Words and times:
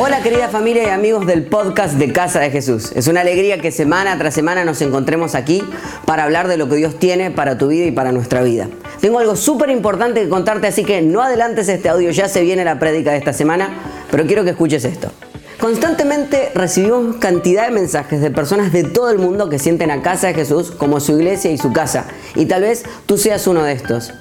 Hola 0.00 0.22
querida 0.22 0.48
familia 0.48 0.84
y 0.84 0.90
amigos 0.90 1.26
del 1.26 1.42
podcast 1.42 1.94
de 1.94 2.12
Casa 2.12 2.38
de 2.38 2.52
Jesús. 2.52 2.92
Es 2.94 3.08
una 3.08 3.22
alegría 3.22 3.58
que 3.58 3.72
semana 3.72 4.16
tras 4.16 4.32
semana 4.32 4.64
nos 4.64 4.80
encontremos 4.80 5.34
aquí 5.34 5.60
para 6.06 6.22
hablar 6.22 6.46
de 6.46 6.56
lo 6.56 6.68
que 6.68 6.76
Dios 6.76 7.00
tiene 7.00 7.32
para 7.32 7.58
tu 7.58 7.66
vida 7.66 7.84
y 7.84 7.90
para 7.90 8.12
nuestra 8.12 8.42
vida. 8.42 8.68
Tengo 9.00 9.18
algo 9.18 9.34
súper 9.34 9.70
importante 9.70 10.22
que 10.22 10.28
contarte, 10.28 10.68
así 10.68 10.84
que 10.84 11.02
no 11.02 11.20
adelantes 11.20 11.68
este 11.68 11.88
audio, 11.88 12.12
ya 12.12 12.28
se 12.28 12.42
viene 12.42 12.64
la 12.64 12.78
prédica 12.78 13.10
de 13.10 13.18
esta 13.18 13.32
semana, 13.32 13.70
pero 14.08 14.24
quiero 14.24 14.44
que 14.44 14.50
escuches 14.50 14.84
esto. 14.84 15.10
Constantemente 15.60 16.52
recibimos 16.54 17.16
cantidad 17.16 17.66
de 17.66 17.74
mensajes 17.74 18.20
de 18.20 18.30
personas 18.30 18.72
de 18.72 18.84
todo 18.84 19.10
el 19.10 19.18
mundo 19.18 19.48
que 19.48 19.58
sienten 19.58 19.90
a 19.90 20.02
Casa 20.02 20.28
de 20.28 20.34
Jesús 20.34 20.70
como 20.70 21.00
su 21.00 21.18
iglesia 21.18 21.50
y 21.50 21.58
su 21.58 21.72
casa, 21.72 22.06
y 22.36 22.46
tal 22.46 22.62
vez 22.62 22.84
tú 23.06 23.18
seas 23.18 23.48
uno 23.48 23.64
de 23.64 23.72
estos. 23.72 24.12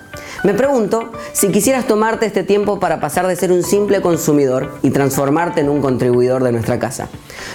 Me 0.44 0.56
pregunto 0.56 1.12
si 1.34 1.50
quisieras 1.50 1.86
tomarte 1.86 2.26
este 2.26 2.44
tiempo 2.44 2.80
para 2.80 3.00
pasar 3.00 3.28
de 3.28 3.36
ser 3.36 3.52
un 3.52 3.62
simple 3.62 4.02
consumidor 4.02 4.80
y 4.82 4.90
transformarte 4.90 5.62
en 5.62 5.70
un 5.70 5.80
contribuidor 5.80 6.44
de 6.44 6.52
nuestra 6.52 6.80
casa. 6.80 7.08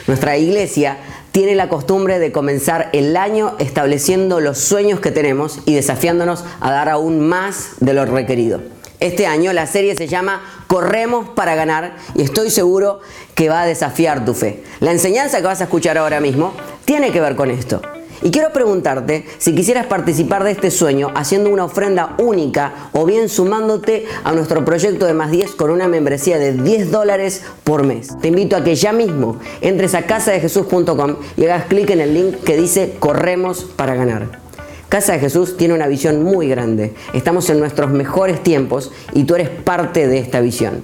Nuestra 0.06 0.36
iglesia 0.36 0.98
tiene 1.32 1.56
la 1.56 1.68
costumbre 1.68 2.20
de 2.20 2.30
comenzar 2.30 2.88
el 2.92 3.16
año 3.16 3.56
estableciendo 3.58 4.40
los 4.40 4.58
sueños 4.58 5.00
que 5.00 5.10
tenemos 5.10 5.58
y 5.66 5.74
desafiándonos 5.74 6.44
a 6.60 6.70
dar 6.70 6.88
aún 6.88 7.20
más 7.20 7.70
de 7.80 7.94
lo 7.94 8.04
requerido. 8.04 8.60
Este 9.02 9.26
año 9.26 9.52
la 9.52 9.66
serie 9.66 9.96
se 9.96 10.06
llama 10.06 10.42
Corremos 10.68 11.28
para 11.30 11.56
ganar 11.56 11.96
y 12.14 12.22
estoy 12.22 12.50
seguro 12.50 13.00
que 13.34 13.48
va 13.48 13.62
a 13.62 13.66
desafiar 13.66 14.24
tu 14.24 14.32
fe. 14.32 14.62
La 14.78 14.92
enseñanza 14.92 15.38
que 15.38 15.42
vas 15.48 15.60
a 15.60 15.64
escuchar 15.64 15.98
ahora 15.98 16.20
mismo 16.20 16.52
tiene 16.84 17.10
que 17.10 17.20
ver 17.20 17.34
con 17.34 17.50
esto. 17.50 17.82
Y 18.22 18.30
quiero 18.30 18.52
preguntarte 18.52 19.26
si 19.38 19.56
quisieras 19.56 19.86
participar 19.86 20.44
de 20.44 20.52
este 20.52 20.70
sueño 20.70 21.10
haciendo 21.16 21.50
una 21.50 21.64
ofrenda 21.64 22.14
única 22.18 22.90
o 22.92 23.04
bien 23.04 23.28
sumándote 23.28 24.06
a 24.22 24.30
nuestro 24.30 24.64
proyecto 24.64 25.06
de 25.06 25.14
más 25.14 25.32
10 25.32 25.56
con 25.56 25.72
una 25.72 25.88
membresía 25.88 26.38
de 26.38 26.52
10 26.52 26.92
dólares 26.92 27.42
por 27.64 27.82
mes. 27.82 28.16
Te 28.20 28.28
invito 28.28 28.54
a 28.54 28.62
que 28.62 28.76
ya 28.76 28.92
mismo 28.92 29.40
entres 29.62 29.96
a 29.96 30.02
casadejesús.com 30.02 31.16
y 31.36 31.44
hagas 31.46 31.64
clic 31.64 31.90
en 31.90 32.02
el 32.02 32.14
link 32.14 32.44
que 32.44 32.56
dice 32.56 32.94
Corremos 33.00 33.64
para 33.64 33.96
ganar. 33.96 34.41
Casa 34.92 35.14
de 35.14 35.20
Jesús 35.20 35.56
tiene 35.56 35.72
una 35.72 35.86
visión 35.86 36.22
muy 36.22 36.48
grande. 36.48 36.92
Estamos 37.14 37.48
en 37.48 37.58
nuestros 37.58 37.90
mejores 37.92 38.42
tiempos 38.42 38.92
y 39.14 39.24
tú 39.24 39.36
eres 39.36 39.48
parte 39.48 40.06
de 40.06 40.18
esta 40.18 40.42
visión. 40.42 40.82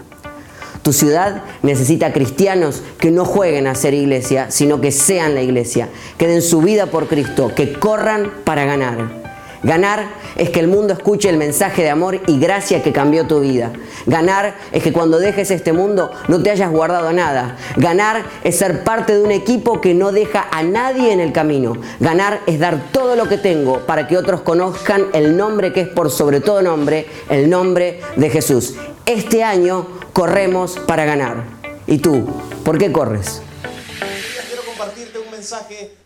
Tu 0.81 0.95
ciudad 0.95 1.43
necesita 1.63 2.15
cristianos 2.15 2.83
que 2.99 3.11
no 3.11 3.27
jueguen 3.27 3.67
a 3.67 3.75
ser 3.75 3.93
iglesia, 3.93 4.51
sino 4.51 4.81
que 4.81 4.93
sean 4.93 5.35
la 5.35 5.43
iglesia, 5.43 5.91
que 6.17 6.27
den 6.27 6.41
su 6.41 6.63
vida 6.63 6.87
por 6.87 7.07
Cristo, 7.07 7.53
que 7.55 7.75
corran 7.75 8.33
para 8.45 8.65
ganar. 8.65 9.28
Ganar 9.63 10.07
es 10.37 10.51
que 10.51 10.61
el 10.61 10.69
mundo 10.69 10.93
escuche 10.93 11.29
el 11.29 11.37
mensaje 11.37 11.83
de 11.83 11.91
amor 11.91 12.21
y 12.27 12.39
gracia 12.39 12.83
que 12.83 12.93
cambió 12.93 13.27
tu 13.27 13.41
vida. 13.41 13.73
Ganar 14.07 14.55
es 14.73 14.83
que 14.83 14.93
cuando 14.93 15.19
dejes 15.19 15.51
este 15.51 15.73
mundo 15.73 16.11
no 16.29 16.43
te 16.43 16.51
hayas 16.51 16.71
guardado 16.71 17.13
nada. 17.13 17.57
Ganar 17.77 18.23
es 18.45 18.57
ser 18.57 18.85
parte 18.85 19.15
de 19.15 19.23
un 19.23 19.33
equipo 19.33 19.81
que 19.81 19.95
no 19.95 20.13
deja 20.13 20.47
a 20.51 20.63
nadie 20.63 21.13
en 21.13 21.21
el 21.21 21.33
camino. 21.33 21.77
Ganar 22.01 22.41
es 22.47 22.59
dar 22.59 22.91
todo 22.93 23.17
lo 23.17 23.29
que 23.29 23.39
tengo 23.39 23.81
para 23.81 24.07
que 24.07 24.17
otros 24.17 24.43
conozcan 24.43 25.07
el 25.13 25.37
nombre 25.37 25.73
que 25.73 25.81
es 25.83 25.89
por 25.89 26.11
sobre 26.11 26.41
todo 26.41 26.63
nombre, 26.63 27.07
el 27.29 27.51
nombre 27.51 28.01
de 28.17 28.31
Jesús. 28.31 28.75
Este 29.07 29.43
año 29.43 29.87
corremos 30.13 30.79
para 30.79 31.05
ganar. 31.05 31.45
¿Y 31.87 31.99
tú? 31.99 32.27
¿Por 32.65 32.79
qué 32.79 32.93
corres? 32.93 33.43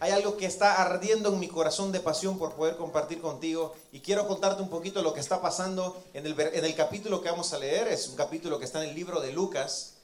Hay 0.01 0.11
algo 0.11 0.37
que 0.37 0.45
está 0.45 0.83
ardiendo 0.83 1.31
en 1.31 1.41
mi 1.41 1.49
corazón 1.49 1.91
de 1.91 2.01
pasión 2.01 2.39
por 2.39 2.53
poder 2.53 2.77
compartir 2.77 3.23
contigo 3.23 3.75
y 3.91 4.01
quiero 4.01 4.29
contarte 4.29 4.63
un 4.63 4.69
poquito 4.69 5.01
lo 5.01 5.15
que 5.15 5.21
está 5.21 5.41
pasando 5.41 6.03
en 6.13 6.27
el, 6.27 6.75
capítulo 6.75 7.23
que 7.23 7.31
vamos 7.31 7.51
a 7.55 7.59
leer, 7.59 7.89
es 7.89 8.09
un 8.09 8.17
capítulo 8.17 8.59
que 8.59 8.67
está 8.67 8.83
en 8.83 8.91
el 8.91 8.95
libro 8.95 9.23
de 9.23 9.33
Lucas. 9.33 9.95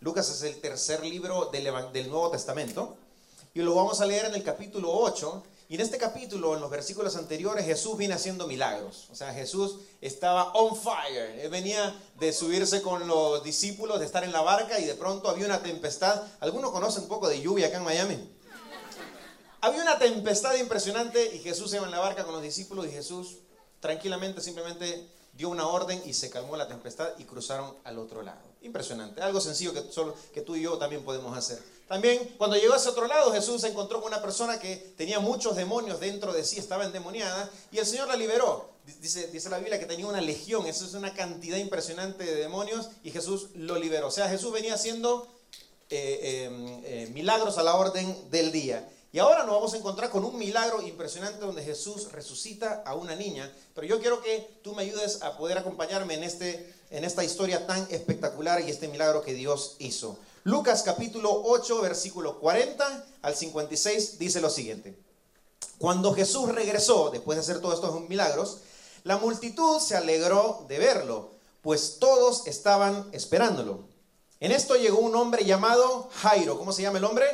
Lucas 0.00 0.30
es 0.30 0.42
el 0.42 0.58
tercer 0.62 1.04
libro 1.04 1.50
del, 1.52 1.64
Nuevo 2.08 2.30
Testamento 2.30 2.96
y 3.52 3.60
lo 3.60 3.74
vamos 3.74 4.00
a 4.00 4.06
leer 4.06 4.24
en 4.24 4.34
el 4.34 4.42
capítulo 4.42 4.90
8 4.90 5.42
y 5.68 5.74
en 5.74 5.82
este 5.82 5.98
capítulo, 5.98 6.54
en 6.54 6.62
los 6.62 6.70
versículos 6.70 7.14
anteriores, 7.16 7.66
Jesús 7.66 7.98
viene 7.98 8.14
haciendo 8.14 8.46
milagros. 8.46 9.08
O 9.12 9.14
sea, 9.14 9.34
Jesús 9.34 9.80
estaba 10.00 10.52
on 10.54 10.74
fire. 10.74 11.38
Él 11.40 11.50
venía 11.50 11.94
de 12.18 12.32
subirse 12.32 12.80
con 12.80 13.06
los 13.06 13.44
discípulos, 13.44 14.00
de 14.00 14.06
estar 14.06 14.24
en 14.24 14.32
la 14.32 14.40
barca 14.40 14.78
y 14.78 14.86
de 14.86 14.94
pronto 14.94 15.28
había 15.28 15.44
una 15.44 15.60
tempestad. 15.62 16.22
¿Alguno 16.40 16.72
conoce 16.72 17.00
un 17.00 17.08
poco 17.08 17.28
de 17.28 17.42
lluvia 17.42 17.66
acá 17.66 17.76
en 17.76 17.84
Miami? 17.84 18.37
Había 19.60 19.82
una 19.82 19.98
tempestad 19.98 20.54
impresionante 20.56 21.34
y 21.34 21.40
Jesús 21.40 21.70
se 21.70 21.76
iba 21.76 21.86
en 21.86 21.90
la 21.90 21.98
barca 21.98 22.24
con 22.24 22.32
los 22.32 22.42
discípulos 22.42 22.86
y 22.86 22.90
Jesús 22.90 23.38
tranquilamente 23.80 24.40
simplemente 24.40 25.08
dio 25.32 25.48
una 25.48 25.66
orden 25.66 26.02
y 26.04 26.14
se 26.14 26.30
calmó 26.30 26.56
la 26.56 26.68
tempestad 26.68 27.10
y 27.18 27.24
cruzaron 27.24 27.74
al 27.84 27.98
otro 27.98 28.22
lado. 28.22 28.40
Impresionante, 28.62 29.20
algo 29.20 29.40
sencillo 29.40 29.72
que, 29.72 30.40
tú 30.42 30.56
y 30.56 30.62
yo 30.62 30.78
también 30.78 31.04
podemos 31.04 31.36
hacer. 31.36 31.62
También 31.86 32.34
cuando 32.36 32.56
llegó 32.56 32.74
a 32.74 32.76
ese 32.76 32.88
otro 32.88 33.06
lado, 33.06 33.32
Jesús 33.32 33.60
se 33.60 33.68
encontró 33.68 34.00
con 34.00 34.12
una 34.12 34.20
persona 34.20 34.58
que 34.58 34.76
tenía 34.96 35.20
muchos 35.20 35.56
demonios 35.56 36.00
dentro 36.00 36.32
de 36.32 36.44
sí, 36.44 36.58
estaba 36.58 36.84
endemoniada, 36.84 37.50
y 37.70 37.78
el 37.78 37.86
Señor 37.86 38.08
la 38.08 38.16
liberó. 38.16 38.68
Dice, 39.00 39.30
la 39.48 39.58
Biblia 39.58 39.78
que 39.78 39.86
tenía 39.86 40.06
una 40.06 40.20
legión, 40.20 40.66
eso 40.66 40.84
es 40.84 40.94
una 40.94 41.14
cantidad 41.14 41.56
impresionante 41.56 42.24
de 42.24 42.34
demonios, 42.34 42.88
y 43.02 43.10
Jesús 43.10 43.48
lo 43.54 43.78
liberó. 43.78 44.08
O 44.08 44.10
sea, 44.10 44.28
Jesús 44.28 44.52
venía 44.52 44.74
haciendo 44.74 45.28
eh, 45.88 46.46
em, 46.46 46.82
eh, 46.84 47.08
milagros 47.12 47.58
a 47.58 47.62
la 47.62 47.76
orden 47.76 48.30
del 48.30 48.50
día. 48.50 48.88
Y 49.10 49.18
ahora 49.20 49.44
nos 49.44 49.54
vamos 49.54 49.72
a 49.72 49.78
encontrar 49.78 50.10
con 50.10 50.22
un 50.22 50.36
milagro 50.36 50.82
impresionante 50.82 51.40
donde 51.40 51.64
Jesús 51.64 52.12
resucita 52.12 52.82
a 52.84 52.94
una 52.94 53.16
niña. 53.16 53.50
Pero 53.74 53.86
yo 53.86 54.00
quiero 54.00 54.20
que 54.20 54.58
tú 54.62 54.74
me 54.74 54.82
ayudes 54.82 55.22
a 55.22 55.38
poder 55.38 55.56
acompañarme 55.56 56.14
en, 56.14 56.24
este, 56.24 56.74
en 56.90 57.04
esta 57.04 57.24
historia 57.24 57.66
tan 57.66 57.86
espectacular 57.90 58.60
y 58.60 58.70
este 58.70 58.86
milagro 58.86 59.22
que 59.22 59.32
Dios 59.32 59.76
hizo. 59.78 60.18
Lucas 60.44 60.82
capítulo 60.82 61.42
8, 61.46 61.80
versículo 61.80 62.38
40 62.38 63.06
al 63.22 63.34
56 63.34 64.18
dice 64.18 64.42
lo 64.42 64.50
siguiente. 64.50 64.98
Cuando 65.78 66.12
Jesús 66.12 66.50
regresó, 66.54 67.08
después 67.10 67.36
de 67.36 67.42
hacer 67.42 67.60
todos 67.62 67.76
estos 67.76 68.08
milagros, 68.08 68.58
la 69.04 69.16
multitud 69.16 69.80
se 69.80 69.96
alegró 69.96 70.66
de 70.68 70.78
verlo, 70.78 71.30
pues 71.62 71.98
todos 71.98 72.46
estaban 72.46 73.08
esperándolo. 73.12 73.84
En 74.40 74.52
esto 74.52 74.76
llegó 74.76 74.98
un 74.98 75.16
hombre 75.16 75.44
llamado 75.44 76.10
Jairo. 76.14 76.58
¿Cómo 76.58 76.72
se 76.72 76.82
llama 76.82 76.98
el 76.98 77.04
hombre? 77.04 77.26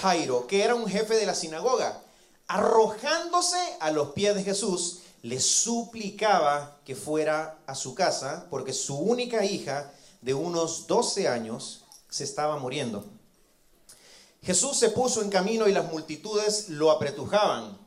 Jairo, 0.00 0.46
que 0.46 0.62
era 0.62 0.74
un 0.74 0.88
jefe 0.88 1.14
de 1.14 1.26
la 1.26 1.34
sinagoga, 1.34 2.02
arrojándose 2.46 3.58
a 3.80 3.90
los 3.90 4.10
pies 4.10 4.34
de 4.34 4.44
Jesús, 4.44 5.00
le 5.22 5.40
suplicaba 5.40 6.80
que 6.84 6.94
fuera 6.94 7.58
a 7.66 7.74
su 7.74 7.94
casa 7.94 8.46
porque 8.50 8.72
su 8.72 8.96
única 8.96 9.44
hija 9.44 9.90
de 10.20 10.34
unos 10.34 10.86
12 10.86 11.28
años 11.28 11.84
se 12.10 12.24
estaba 12.24 12.58
muriendo. 12.58 13.04
Jesús 14.42 14.76
se 14.76 14.90
puso 14.90 15.22
en 15.22 15.30
camino 15.30 15.66
y 15.66 15.72
las 15.72 15.90
multitudes 15.90 16.68
lo 16.68 16.90
apretujaban. 16.90 17.78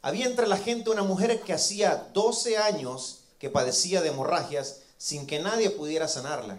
Había 0.00 0.26
entre 0.26 0.46
la 0.46 0.56
gente 0.56 0.90
una 0.90 1.02
mujer 1.02 1.40
que 1.40 1.52
hacía 1.52 2.10
12 2.12 2.58
años 2.58 3.24
que 3.40 3.50
padecía 3.50 4.00
de 4.00 4.10
hemorragias 4.10 4.82
sin 4.96 5.26
que 5.26 5.40
nadie 5.40 5.70
pudiera 5.70 6.06
sanarla. 6.06 6.58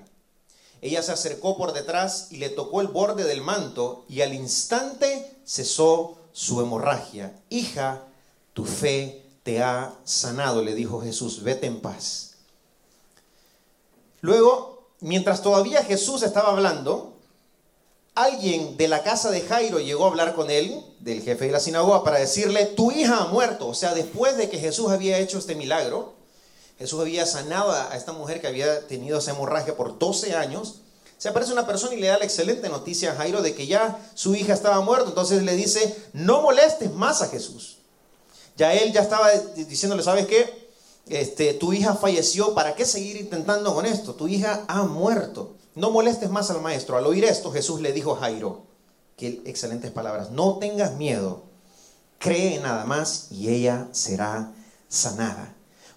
Ella 0.86 1.02
se 1.02 1.14
acercó 1.14 1.58
por 1.58 1.74
detrás 1.74 2.28
y 2.30 2.38
le 2.38 2.50
tocó 2.50 2.80
el 2.80 2.90
borde 2.90 3.24
del 3.24 3.42
manto 3.42 4.06
y 4.08 4.22
al 4.22 4.36
instante 4.36 5.36
cesó 5.44 6.20
su 6.32 6.62
hemorragia. 6.62 7.42
Hija, 7.50 8.04
tu 8.54 8.66
fe 8.66 9.26
te 9.42 9.64
ha 9.64 9.96
sanado, 10.04 10.62
le 10.62 10.76
dijo 10.76 11.02
Jesús, 11.02 11.42
vete 11.42 11.66
en 11.66 11.82
paz. 11.82 12.36
Luego, 14.22 14.92
mientras 15.00 15.42
todavía 15.42 15.84
Jesús 15.84 16.22
estaba 16.22 16.52
hablando, 16.52 17.16
alguien 18.14 18.78
de 18.78 18.88
la 18.88 19.02
casa 19.02 19.32
de 19.32 19.42
Jairo 19.42 19.80
llegó 19.80 20.06
a 20.06 20.10
hablar 20.10 20.36
con 20.36 20.52
él, 20.52 20.86
del 21.00 21.24
jefe 21.24 21.46
de 21.46 21.52
la 21.52 21.60
sinagoga, 21.60 22.04
para 22.04 22.20
decirle, 22.20 22.68
tu 22.68 22.92
hija 22.92 23.24
ha 23.24 23.28
muerto. 23.30 23.68
O 23.68 23.74
sea, 23.74 23.96
después 23.96 24.38
de 24.38 24.52
que 24.52 24.60
Jesús 24.60 24.92
había 24.92 25.18
hecho 25.18 25.40
este 25.40 25.56
milagro, 25.56 26.14
Jesús 26.78 27.00
había 27.00 27.26
sanado 27.26 27.72
a 27.72 27.96
esta 27.96 28.12
mujer 28.12 28.42
que 28.42 28.48
había 28.48 28.86
tenido 28.88 29.20
esa 29.20 29.32
hemorragia 29.32 29.78
por 29.78 29.98
12 29.98 30.36
años. 30.36 30.82
Se 31.18 31.30
aparece 31.30 31.54
una 31.54 31.66
persona 31.66 31.96
y 31.96 32.00
le 32.00 32.08
da 32.08 32.18
la 32.18 32.26
excelente 32.26 32.68
noticia 32.68 33.12
a 33.12 33.16
Jairo 33.16 33.42
de 33.42 33.56
que 33.56 33.68
ya 33.68 33.98
su 34.14 34.36
hija 34.36 34.54
estaba 34.54 34.82
muerta. 34.82 35.08
Entonces 35.08 35.44
le 35.44 35.56
dice, 35.56 35.96
no 36.14 36.42
molestes 36.42 36.92
más 36.92 37.22
a 37.22 37.28
Jesús. 37.28 37.78
Ya 38.58 38.74
él 38.74 38.92
ya 38.92 39.02
estaba 39.02 39.30
diciéndole, 39.56 40.04
¿sabes 40.04 40.28
qué? 40.28 40.66
Este, 41.08 41.54
tu 41.54 41.72
hija 41.72 41.96
falleció, 41.96 42.54
¿para 42.54 42.76
qué 42.76 42.86
seguir 42.86 43.18
intentando 43.18 43.74
con 43.74 43.86
esto? 43.86 44.16
Tu 44.16 44.28
hija 44.28 44.66
ha 44.68 44.84
muerto. 44.84 45.56
No 45.76 45.92
molestes 45.92 46.30
más 46.30 46.50
al 46.50 46.62
maestro. 46.62 46.98
Al 46.98 47.06
oír 47.06 47.24
esto, 47.26 47.52
Jesús 47.52 47.82
le 47.82 47.94
dijo 47.94 48.14
a 48.14 48.20
Jairo, 48.20 48.64
que 49.16 49.42
excelentes 49.46 49.92
palabras, 49.92 50.32
no 50.32 50.58
tengas 50.58 50.96
miedo, 50.96 51.44
cree 52.20 52.60
nada 52.60 52.86
más 52.86 53.28
y 53.32 53.50
ella 53.50 53.88
será 53.92 54.52
sanada. 54.90 55.55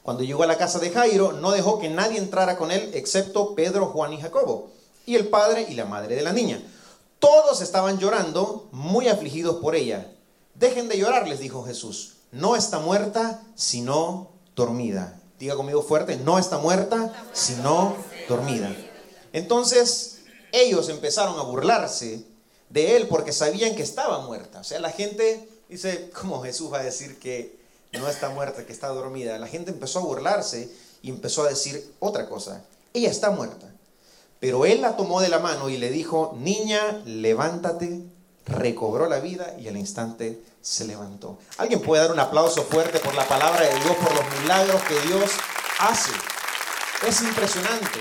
Cuando 0.09 0.25
llegó 0.25 0.43
a 0.43 0.47
la 0.47 0.57
casa 0.57 0.79
de 0.79 0.89
Jairo, 0.89 1.33
no 1.33 1.51
dejó 1.51 1.79
que 1.79 1.91
nadie 1.91 2.17
entrara 2.17 2.57
con 2.57 2.71
él 2.71 2.93
excepto 2.95 3.55
Pedro, 3.55 3.89
Juan 3.89 4.15
y 4.15 4.19
Jacobo, 4.19 4.71
y 5.05 5.17
el 5.17 5.29
padre 5.29 5.67
y 5.69 5.75
la 5.75 5.85
madre 5.85 6.17
de 6.17 6.23
la 6.23 6.33
niña. 6.33 6.63
Todos 7.19 7.61
estaban 7.61 7.99
llorando, 7.99 8.71
muy 8.73 9.09
afligidos 9.09 9.57
por 9.57 9.77
ella. 9.77 10.11
Dejen 10.55 10.89
de 10.89 10.97
llorar, 10.97 11.29
les 11.29 11.41
dijo 11.41 11.63
Jesús. 11.63 12.15
No 12.33 12.57
está 12.57 12.79
muerta, 12.79 13.43
sino 13.55 14.31
dormida. 14.57 15.21
Diga 15.39 15.57
conmigo 15.57 15.83
fuerte, 15.83 16.17
no 16.17 16.39
está 16.39 16.57
muerta, 16.57 17.13
sino 17.35 17.95
dormida. 18.31 18.75
Entonces, 19.35 20.21
ellos 20.53 20.89
empezaron 20.89 21.39
a 21.39 21.43
burlarse 21.43 22.25
de 22.71 22.97
él 22.97 23.09
porque 23.09 23.33
sabían 23.33 23.77
que 23.77 23.83
estaba 23.83 24.21
muerta. 24.21 24.61
O 24.61 24.65
sea, 24.65 24.81
la 24.81 24.91
gente 24.91 25.47
dice, 25.69 26.11
¿cómo 26.19 26.43
Jesús 26.43 26.73
va 26.73 26.79
a 26.79 26.85
decir 26.85 27.19
que 27.19 27.58
no 27.93 28.09
está 28.09 28.29
muerta, 28.29 28.67
que 28.67 28.73
está 28.73 28.89
dormida? 28.89 29.39
La 29.39 29.47
gente 29.47 29.71
empezó 29.71 30.01
a 30.01 30.03
burlarse 30.03 30.71
y 31.03 31.11
empezó 31.11 31.45
a 31.45 31.49
decir 31.49 31.95
otra 32.01 32.29
cosa. 32.29 32.63
Ella 32.93 33.11
está 33.11 33.31
muerta. 33.31 33.67
Pero 34.41 34.67
él 34.67 34.83
la 34.83 34.97
tomó 34.97 35.21
de 35.21 35.29
la 35.29 35.41
mano 35.41 35.69
y 35.69 35.79
le 35.79 35.91
dijo, 35.91 36.37
niña, 36.39 37.03
levántate, 37.05 38.03
recobró 38.47 39.09
la 39.09 39.21
vida 39.21 39.55
y 39.59 39.69
al 39.69 39.77
instante 39.77 40.41
se 40.61 40.85
levantó. 40.85 41.39
¿Alguien 41.57 41.81
puede 41.81 42.03
dar 42.03 42.13
un 42.13 42.21
aplauso 42.21 42.63
fuerte 42.63 43.01
por 43.01 43.15
la 43.15 43.27
palabra 43.27 43.63
de 43.63 43.75
Dios, 43.81 43.97
por 43.97 44.15
los 44.15 44.41
milagros 44.41 44.83
que 44.83 45.01
Dios 45.01 45.31
hace? 45.81 46.13
Es 47.07 47.21
impresionante, 47.23 47.99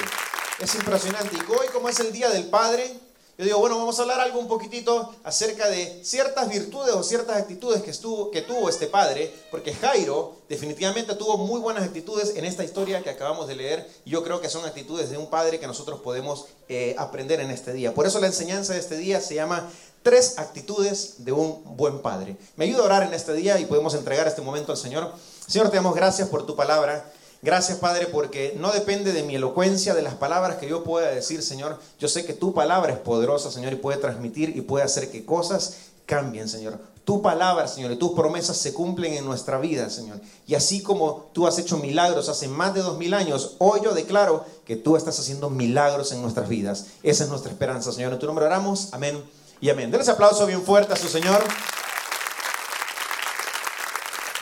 es 0.59 0.75
impresionante. 0.75 1.37
Y 1.37 1.51
hoy 1.51 1.67
como 1.73 1.89
es 1.89 1.99
el 1.99 2.11
Día 2.11 2.29
del 2.29 2.45
Padre, 2.45 2.99
yo 3.37 3.45
digo, 3.45 3.59
bueno, 3.59 3.77
vamos 3.77 3.99
a 3.99 4.01
hablar 4.01 4.19
algo 4.19 4.39
un 4.39 4.47
poquitito 4.47 5.13
acerca 5.23 5.69
de 5.69 6.01
ciertas 6.03 6.49
virtudes 6.49 6.95
o 6.95 7.03
ciertas 7.03 7.37
actitudes 7.37 7.83
que, 7.83 7.91
estuvo, 7.91 8.31
que 8.31 8.41
tuvo 8.41 8.67
este 8.67 8.87
padre, 8.87 9.31
porque 9.51 9.75
Jairo 9.75 10.37
definitivamente 10.49 11.13
tuvo 11.13 11.37
muy 11.37 11.61
buenas 11.61 11.83
actitudes 11.83 12.33
en 12.35 12.45
esta 12.45 12.63
historia 12.63 13.03
que 13.03 13.11
acabamos 13.11 13.47
de 13.47 13.55
leer, 13.55 13.87
y 14.05 14.09
yo 14.09 14.23
creo 14.23 14.41
que 14.41 14.49
son 14.49 14.65
actitudes 14.65 15.11
de 15.11 15.19
un 15.19 15.29
padre 15.29 15.59
que 15.59 15.67
nosotros 15.67 15.99
podemos 15.99 16.45
eh, 16.67 16.95
aprender 16.97 17.39
en 17.39 17.51
este 17.51 17.73
día. 17.73 17.93
Por 17.93 18.07
eso 18.07 18.19
la 18.19 18.25
enseñanza 18.25 18.73
de 18.73 18.79
este 18.79 18.97
día 18.97 19.21
se 19.21 19.35
llama 19.35 19.69
Tres 20.01 20.39
actitudes 20.39 21.25
de 21.25 21.33
un 21.33 21.61
buen 21.75 22.01
padre. 22.01 22.37
Me 22.55 22.65
ayuda 22.65 22.81
a 22.81 22.85
orar 22.85 23.03
en 23.03 23.13
este 23.13 23.33
día 23.33 23.59
y 23.59 23.65
podemos 23.65 23.93
entregar 23.93 24.25
este 24.25 24.41
momento 24.41 24.71
al 24.71 24.77
Señor. 24.77 25.13
Señor, 25.47 25.69
te 25.69 25.75
damos 25.75 25.95
gracias 25.95 26.29
por 26.29 26.45
tu 26.45 26.55
palabra. 26.55 27.11
Gracias, 27.47 27.77
Padre, 27.77 28.07
porque 28.07 28.55
no 28.59 28.73
depende 28.73 29.13
de 29.13 29.23
mi 29.23 29.35
elocuencia, 29.35 29.93
de 29.93 30.01
las 30.01 30.15
palabras 30.15 30.57
que 30.57 30.67
yo 30.67 30.83
pueda 30.83 31.07
decir, 31.11 31.41
Señor. 31.41 31.79
Yo 31.97 32.09
sé 32.09 32.25
que 32.25 32.33
tu 32.33 32.53
palabra 32.53 32.91
es 32.91 32.99
poderosa, 32.99 33.51
Señor, 33.51 33.71
y 33.71 33.77
puede 33.77 33.99
transmitir 33.99 34.49
y 34.57 34.59
puede 34.59 34.83
hacer 34.83 35.09
que 35.09 35.23
cosas 35.23 35.77
cambien, 36.05 36.49
Señor. 36.49 36.77
Tu 37.05 37.21
palabra, 37.21 37.69
Señor, 37.69 37.93
y 37.93 37.95
tus 37.95 38.11
promesas 38.11 38.57
se 38.57 38.73
cumplen 38.73 39.13
en 39.13 39.23
nuestra 39.23 39.59
vida, 39.59 39.89
Señor. 39.89 40.19
Y 40.45 40.55
así 40.55 40.83
como 40.83 41.29
tú 41.31 41.47
has 41.47 41.57
hecho 41.57 41.77
milagros 41.77 42.27
hace 42.27 42.49
más 42.49 42.73
de 42.73 42.81
dos 42.81 42.97
mil 42.97 43.13
años, 43.13 43.55
hoy 43.59 43.79
yo 43.81 43.93
declaro 43.93 44.43
que 44.65 44.75
tú 44.75 44.97
estás 44.97 45.17
haciendo 45.17 45.49
milagros 45.49 46.11
en 46.11 46.21
nuestras 46.21 46.49
vidas. 46.49 46.87
Esa 47.01 47.23
es 47.23 47.29
nuestra 47.29 47.49
esperanza, 47.49 47.93
Señor. 47.93 48.11
En 48.11 48.19
tu 48.19 48.25
nombre 48.25 48.43
oramos. 48.43 48.89
Amén 48.91 49.23
y 49.61 49.69
amén. 49.69 49.89
Denles 49.89 50.09
aplauso 50.09 50.45
bien 50.47 50.63
fuerte 50.63 50.91
a 50.91 50.97
su 50.97 51.07
Señor. 51.07 51.41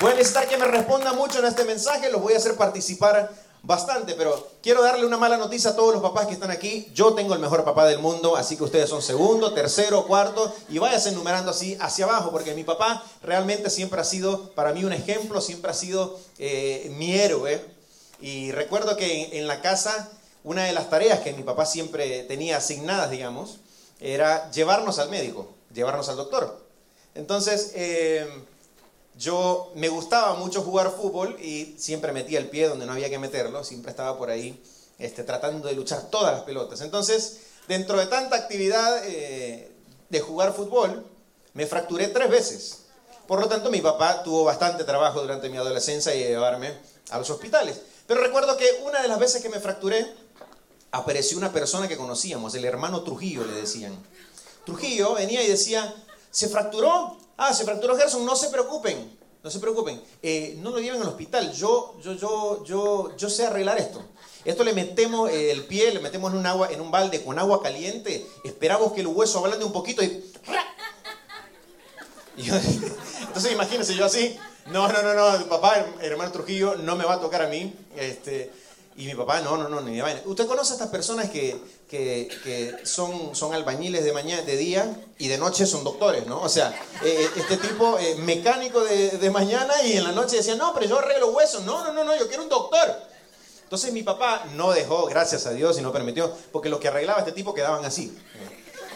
A 0.06 0.14
necesitar 0.14 0.48
que 0.48 0.58
me 0.58 0.66
responda 0.66 1.14
mucho 1.14 1.40
en 1.40 1.46
este 1.46 1.64
mensaje, 1.64 2.12
los 2.12 2.22
voy 2.22 2.34
a 2.34 2.38
hacer 2.38 2.56
participar 2.56 3.32
bastante, 3.64 4.14
pero 4.14 4.52
quiero 4.62 4.84
darle 4.84 5.06
una 5.06 5.18
mala 5.18 5.38
noticia 5.38 5.72
a 5.72 5.76
todos 5.76 5.94
los 5.94 6.04
papás 6.04 6.28
que 6.28 6.34
están 6.34 6.52
aquí. 6.52 6.88
Yo 6.94 7.14
tengo 7.16 7.34
el 7.34 7.40
mejor 7.40 7.64
papá 7.64 7.88
del 7.88 8.00
mundo, 8.00 8.36
así 8.36 8.56
que 8.56 8.64
ustedes 8.64 8.88
son 8.88 9.02
segundo, 9.02 9.54
tercero, 9.54 10.06
cuarto, 10.06 10.54
y 10.70 10.78
váyanse 10.78 11.10
enumerando 11.10 11.52
así 11.52 11.76
hacia 11.80 12.06
abajo, 12.06 12.32
porque 12.32 12.54
mi 12.54 12.64
papá 12.64 13.04
realmente 13.24 13.70
siempre 13.72 14.00
ha 14.00 14.04
sido 14.04 14.52
para 14.52 14.74
mí 14.74 14.84
un 14.84 14.94
ejemplo, 14.94 15.42
siempre 15.42 15.72
ha 15.72 15.74
sido 15.74 16.20
eh, 16.38 16.92
mi 16.98 17.16
héroe. 17.16 17.66
Y 18.22 18.52
recuerdo 18.52 18.96
que 18.98 19.38
en, 19.40 19.48
la 19.48 19.62
casa, 19.62 20.12
una 20.44 20.66
de 20.66 20.74
las 20.74 20.90
tareas 20.90 21.22
que 21.22 21.34
mi 21.34 21.44
papá 21.44 21.66
siempre 21.66 22.24
tenía 22.24 22.58
asignadas, 22.58 23.10
digamos, 23.10 23.58
era 24.00 24.52
llevarnos 24.52 25.00
al 25.00 25.10
médico, 25.10 25.50
llevarnos 25.74 26.10
al 26.10 26.18
doctor. 26.18 26.64
Entonces, 27.16 27.72
eh, 27.76 28.28
yo 29.18 29.72
me 29.76 29.88
gustaba 29.90 30.36
mucho 30.36 30.62
jugar 30.62 30.92
fútbol 30.92 31.38
y 31.40 31.76
siempre 31.78 32.12
metía 32.12 32.40
el 32.40 32.50
pie 32.50 32.68
donde 32.68 32.86
no 32.86 32.94
había 32.94 33.10
que 33.10 33.20
meterlo, 33.20 33.64
siempre 33.64 33.92
estaba 33.92 34.18
por 34.18 34.30
ahí 34.30 34.62
este, 35.00 35.24
tratando 35.24 35.68
de 35.68 35.74
luchar 35.74 36.10
todas 36.10 36.34
las 36.34 36.44
pelotas. 36.44 36.82
Entonces, 36.82 37.40
dentro 37.68 37.98
de 37.98 38.08
tanta 38.08 38.36
actividad 38.36 39.02
eh, 39.06 39.72
de 40.10 40.20
jugar 40.20 40.54
fútbol, 40.54 41.06
me 41.54 41.66
fracturé 41.66 42.08
tres 42.08 42.30
veces. 42.30 42.80
Por 43.28 43.40
lo 43.40 43.48
tanto, 43.48 43.72
mi 43.72 43.82
papá 43.82 44.24
tuvo 44.24 44.44
bastante 44.44 44.84
trabajo 44.84 45.22
durante 45.22 45.50
mi 45.50 45.58
adolescencia 45.58 46.14
y 46.14 46.20
llevarme 46.20 46.74
a 47.10 47.18
los 47.18 47.30
hospitales. 47.30 47.82
Pero 48.08 48.22
recuerdo 48.22 48.56
que 48.58 48.66
una 48.86 49.02
de 49.02 49.08
las 49.08 49.20
veces 49.20 49.42
que 49.42 49.50
me 49.50 49.60
fracturé, 49.60 50.06
apareció 50.92 51.38
una 51.38 51.52
persona 51.52 51.88
que 51.88 51.98
conocíamos, 51.98 52.54
el 52.56 52.66
hermano 52.66 53.04
Trujillo 53.04 53.46
le 53.46 53.54
decían. 53.54 53.98
Trujillo 54.66 55.16
venía 55.16 55.44
y 55.44 55.48
decía, 55.48 55.94
¿se 56.32 56.48
fracturó? 56.48 57.18
Ah, 57.38 57.54
se 57.54 57.66
fracturó 57.66 57.98
Gerson, 57.98 58.26
no 58.26 58.36
se 58.36 58.50
preocupen, 58.50 59.18
no 59.44 59.52
se 59.52 59.60
preocupen, 59.60 60.02
eh, 60.22 60.56
no 60.60 60.72
lo 60.72 60.80
lleven 60.80 61.02
al 61.02 61.10
hospital, 61.10 61.52
yo, 61.54 61.96
yo, 62.02 62.14
yo, 62.14 62.64
yo, 62.64 63.16
yo 63.18 63.30
sé 63.30 63.46
arreglar 63.46 63.78
esto. 63.78 64.02
Esto 64.46 64.64
le 64.64 64.74
metemos 64.74 65.30
eh, 65.30 65.52
el 65.52 65.66
pie, 65.66 65.92
le 65.92 66.00
metemos 66.00 66.32
en 66.32 66.40
un, 66.40 66.46
agua, 66.46 66.72
en 66.72 66.80
un 66.80 66.92
balde 66.92 67.24
con 67.24 67.38
agua 67.40 67.62
caliente, 67.62 68.26
esperamos 68.44 68.94
que 68.94 69.02
el 69.02 69.08
hueso 69.08 69.40
ablande 69.40 69.66
un 69.66 69.74
poquito 69.74 70.04
y... 70.04 70.24
entonces 73.28 73.52
imagínense 73.52 73.96
yo 73.96 74.06
así, 74.06 74.38
no, 74.68 74.88
no, 74.88 75.02
no, 75.04 75.14
no, 75.14 75.46
papá, 75.48 75.86
hermano 76.02 76.32
Trujillo, 76.32 76.76
no 76.76 76.96
me 76.96 77.06
va 77.06 77.14
a 77.14 77.20
tocar 77.20 77.44
a 77.44 77.48
mí. 77.48 77.74
Este, 77.96 78.52
y 78.98 79.08
mi 79.08 79.14
papá, 79.14 79.42
no, 79.42 79.58
no, 79.58 79.68
no, 79.68 79.82
ni 79.82 79.96
de 79.96 80.02
vaina. 80.02 80.22
¿Usted 80.26 80.48
conoce 80.48 80.72
a 80.72 80.76
estas 80.76 80.90
personas 80.90 81.30
que, 81.30 81.60
que, 81.90 82.30
que, 82.44 82.86
son, 82.86 83.36
son 83.36 83.54
albañiles 83.54 84.06
de, 84.06 84.14
mañana, 84.14 84.42
de 84.44 84.56
día 84.56 84.96
y 85.18 85.28
de 85.28 85.38
noche 85.38 85.66
son 85.66 85.84
doctores, 85.84 86.26
¿no? 86.28 86.42
O 86.42 86.48
sea, 86.48 86.70
eh, 87.04 87.18
eh, 87.20 87.30
este 87.36 87.58
tipo 87.58 88.00
eh, 88.00 88.16
mecánico 88.16 88.86
de, 88.86 89.12
de, 89.12 89.30
mañana 89.32 89.74
y 89.84 89.98
en 89.98 90.06
la 90.06 90.14
noche 90.14 90.38
decía, 90.38 90.56
no, 90.56 90.74
pero 90.74 90.86
yo 90.86 91.00
arreglo 91.00 91.32
huesos. 91.32 91.66
No, 91.66 91.84
no, 91.84 91.92
no, 91.92 92.06
no, 92.06 92.18
yo 92.18 92.28
quiero 92.30 92.44
un 92.44 92.50
doctor. 92.50 92.96
Entonces 93.64 93.92
mi 93.92 94.02
papá 94.02 94.46
no 94.54 94.72
dejó, 94.72 95.08
gracias 95.08 95.46
a 95.46 95.52
Dios, 95.52 95.78
y 95.78 95.82
no 95.82 95.92
permitió, 95.92 96.32
porque 96.54 96.70
los 96.70 96.80
que 96.80 96.88
arreglaba 96.88 97.20
este 97.20 97.34
tipo 97.34 97.54
quedaban 97.54 97.84
así. 97.84 98.18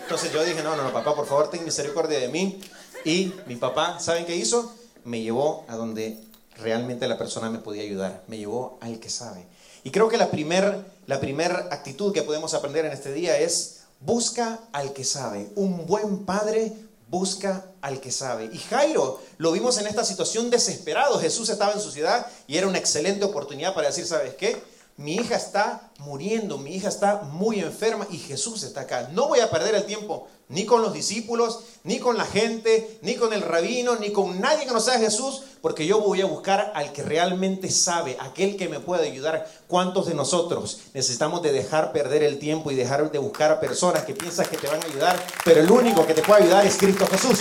Entonces 0.04 0.32
yo 0.32 0.44
dije, 0.46 0.64
no, 0.64 0.78
no, 0.78 0.84
no, 0.84 0.94
papá, 0.94 1.14
por 1.14 1.28
favor, 1.28 1.50
ten 1.50 1.66
misericordia 1.66 2.20
de 2.20 2.30
mí. 2.30 2.62
Y 3.04 3.34
mi 3.48 3.58
papá, 3.58 4.00
¿saben 4.00 4.26
qué 4.26 4.36
hizo? 4.36 4.74
Me 5.04 5.22
llevó 5.22 5.66
a 5.68 5.76
donde 5.76 6.24
realmente 6.56 7.08
la 7.08 7.18
persona 7.18 7.50
me 7.50 7.60
podía 7.60 7.84
ayudar. 7.84 8.24
Me 8.28 8.38
llevó 8.38 8.78
al 8.82 9.00
que 9.00 9.10
sabe. 9.10 9.46
Y 9.84 9.92
creo 9.92 10.10
que 10.10 10.18
la 10.18 10.30
primera 10.30 10.86
la 11.10 11.20
primer 11.20 11.52
actitud 11.72 12.14
que 12.14 12.22
podemos 12.22 12.54
aprender 12.54 12.86
en 12.86 12.92
este 12.92 13.12
día 13.12 13.36
es 13.40 13.80
busca 14.00 14.60
al 14.74 14.94
que 14.94 15.04
sabe. 15.04 15.50
Un 15.56 15.88
buen 15.88 16.24
padre 16.24 16.72
busca 17.10 17.66
al 17.82 18.00
que 18.00 18.12
sabe. 18.12 18.48
Y 18.54 18.60
Jairo 18.60 19.20
lo 19.40 19.52
vimos 19.52 19.80
en 19.80 19.88
esta 19.88 20.06
situación 20.06 20.52
desesperado. 20.52 21.20
Jesús 21.20 21.50
estaba 21.50 21.74
en 21.74 21.82
su 21.82 21.90
ciudad 21.90 22.28
y 22.46 22.58
era 22.58 22.68
una 22.68 22.78
excelente 22.78 23.26
oportunidad 23.26 23.74
para 23.74 23.88
decir, 23.88 24.06
¿sabes 24.06 24.36
qué? 24.36 24.62
Mi 25.00 25.16
hija 25.16 25.38
está 25.38 25.94
muriendo, 26.00 26.58
mi 26.58 26.76
hija 26.76 26.90
está 26.90 27.22
muy 27.22 27.62
enferma 27.62 28.06
y 28.12 28.18
Jesús 28.18 28.64
está 28.64 28.82
acá. 28.82 29.08
No 29.14 29.30
voy 29.30 29.40
a 29.40 29.50
perder 29.50 29.74
el 29.76 29.86
tiempo 29.86 30.28
ni 30.50 30.66
con 30.66 30.82
los 30.82 30.92
discípulos, 30.92 31.62
ni 31.86 32.00
con 32.00 32.18
la 32.18 32.26
gente, 32.26 33.00
ni 33.02 33.16
con 33.16 33.32
el 33.32 33.42
rabino, 33.42 33.96
ni 33.96 34.12
con 34.12 34.42
nadie 34.42 34.66
que 34.66 34.74
no 34.74 34.82
sea 34.82 35.00
Jesús, 35.00 35.44
porque 35.62 35.88
yo 35.88 36.02
voy 36.02 36.20
a 36.20 36.26
buscar 36.26 36.74
al 36.76 36.92
que 36.92 37.02
realmente 37.02 37.72
sabe, 37.72 38.18
aquel 38.20 38.58
que 38.58 38.68
me 38.68 38.82
puede 38.82 39.10
ayudar. 39.10 39.50
¿Cuántos 39.68 40.06
de 40.06 40.16
nosotros 40.16 40.82
necesitamos 40.94 41.44
de 41.44 41.54
dejar 41.54 41.94
perder 41.94 42.22
el 42.22 42.38
tiempo 42.38 42.70
y 42.70 42.76
dejar 42.76 43.10
de 43.10 43.20
buscar 43.20 43.52
a 43.52 43.62
personas 43.62 44.04
que 44.04 44.14
piensas 44.14 44.50
que 44.50 44.58
te 44.58 44.68
van 44.68 44.84
a 44.84 44.86
ayudar, 44.86 45.18
pero 45.46 45.62
el 45.62 45.72
único 45.72 46.06
que 46.06 46.14
te 46.14 46.24
puede 46.24 46.44
ayudar 46.44 46.66
es 46.68 46.76
Cristo 46.76 47.08
Jesús? 47.08 47.40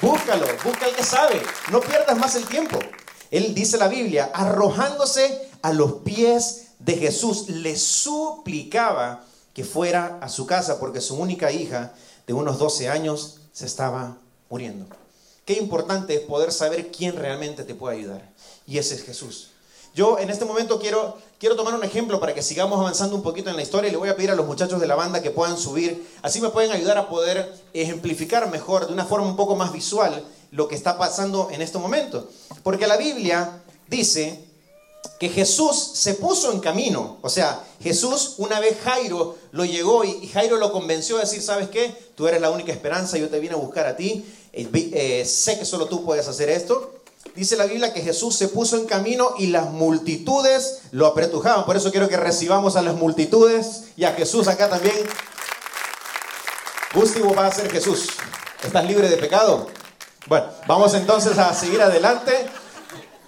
Búscalo, 0.00 0.46
busca 0.64 0.86
al 0.86 0.94
que 0.94 1.04
sabe, 1.04 1.42
no 1.70 1.80
pierdas 1.82 2.16
más 2.16 2.36
el 2.36 2.46
tiempo. 2.46 2.78
Él 3.30 3.54
dice 3.54 3.76
la 3.76 3.88
Biblia, 3.88 4.30
arrojándose 4.32 5.50
a 5.60 5.74
los 5.74 5.92
pies 6.04 6.65
de 6.86 6.96
Jesús, 6.96 7.48
le 7.48 7.76
suplicaba 7.76 9.24
que 9.52 9.64
fuera 9.64 10.20
a 10.22 10.28
su 10.28 10.46
casa 10.46 10.78
porque 10.78 11.00
su 11.00 11.16
única 11.16 11.50
hija 11.50 11.92
de 12.28 12.32
unos 12.32 12.60
12 12.60 12.88
años 12.88 13.38
se 13.52 13.66
estaba 13.66 14.18
muriendo. 14.48 14.86
Qué 15.44 15.54
importante 15.54 16.14
es 16.14 16.20
poder 16.20 16.52
saber 16.52 16.92
quién 16.92 17.16
realmente 17.16 17.64
te 17.64 17.74
puede 17.74 17.96
ayudar. 17.96 18.30
Y 18.68 18.78
ese 18.78 18.94
es 18.94 19.02
Jesús. 19.02 19.50
Yo 19.96 20.20
en 20.20 20.30
este 20.30 20.44
momento 20.44 20.78
quiero, 20.78 21.18
quiero 21.40 21.56
tomar 21.56 21.74
un 21.74 21.82
ejemplo 21.82 22.20
para 22.20 22.34
que 22.34 22.42
sigamos 22.42 22.78
avanzando 22.78 23.16
un 23.16 23.22
poquito 23.22 23.50
en 23.50 23.56
la 23.56 23.62
historia 23.62 23.88
y 23.88 23.90
le 23.90 23.98
voy 23.98 24.08
a 24.08 24.14
pedir 24.14 24.30
a 24.30 24.36
los 24.36 24.46
muchachos 24.46 24.80
de 24.80 24.86
la 24.86 24.94
banda 24.94 25.22
que 25.22 25.32
puedan 25.32 25.58
subir. 25.58 26.06
Así 26.22 26.40
me 26.40 26.50
pueden 26.50 26.70
ayudar 26.70 26.98
a 26.98 27.08
poder 27.08 27.52
ejemplificar 27.72 28.48
mejor, 28.48 28.86
de 28.86 28.92
una 28.92 29.06
forma 29.06 29.26
un 29.26 29.36
poco 29.36 29.56
más 29.56 29.72
visual, 29.72 30.24
lo 30.52 30.68
que 30.68 30.76
está 30.76 30.98
pasando 30.98 31.48
en 31.50 31.62
este 31.62 31.78
momento. 31.78 32.28
Porque 32.62 32.86
la 32.86 32.96
Biblia 32.96 33.60
dice 33.88 34.46
que 35.18 35.28
Jesús 35.28 35.92
se 35.94 36.14
puso 36.14 36.52
en 36.52 36.60
camino. 36.60 37.18
O 37.22 37.28
sea, 37.28 37.62
Jesús, 37.82 38.34
una 38.38 38.60
vez 38.60 38.76
Jairo 38.84 39.36
lo 39.52 39.64
llegó 39.64 40.04
y 40.04 40.28
Jairo 40.28 40.56
lo 40.56 40.72
convenció 40.72 41.16
a 41.16 41.20
decir, 41.20 41.42
¿sabes 41.42 41.68
qué? 41.68 41.94
Tú 42.14 42.26
eres 42.28 42.40
la 42.40 42.50
única 42.50 42.72
esperanza, 42.72 43.18
yo 43.18 43.28
te 43.28 43.38
vine 43.38 43.54
a 43.54 43.58
buscar 43.58 43.86
a 43.86 43.96
ti, 43.96 44.24
eh, 44.52 44.68
eh, 44.72 45.24
sé 45.24 45.58
que 45.58 45.64
solo 45.64 45.86
tú 45.86 46.04
puedes 46.04 46.28
hacer 46.28 46.48
esto. 46.48 46.92
Dice 47.34 47.56
la 47.56 47.66
Biblia 47.66 47.92
que 47.92 48.00
Jesús 48.00 48.34
se 48.36 48.48
puso 48.48 48.76
en 48.76 48.86
camino 48.86 49.34
y 49.38 49.48
las 49.48 49.70
multitudes 49.70 50.80
lo 50.92 51.06
apretujaban. 51.06 51.66
Por 51.66 51.76
eso 51.76 51.90
quiero 51.90 52.08
que 52.08 52.16
recibamos 52.16 52.76
a 52.76 52.82
las 52.82 52.94
multitudes 52.94 53.84
y 53.96 54.04
a 54.04 54.12
Jesús 54.12 54.48
acá 54.48 54.70
también. 54.70 54.96
Gustavo 56.94 57.34
va 57.34 57.46
a 57.46 57.52
ser 57.52 57.70
Jesús. 57.70 58.08
¿Estás 58.64 58.86
libre 58.86 59.10
de 59.10 59.18
pecado? 59.18 59.66
Bueno, 60.28 60.46
vamos 60.66 60.94
entonces 60.94 61.36
a 61.36 61.52
seguir 61.52 61.82
adelante. 61.82 62.32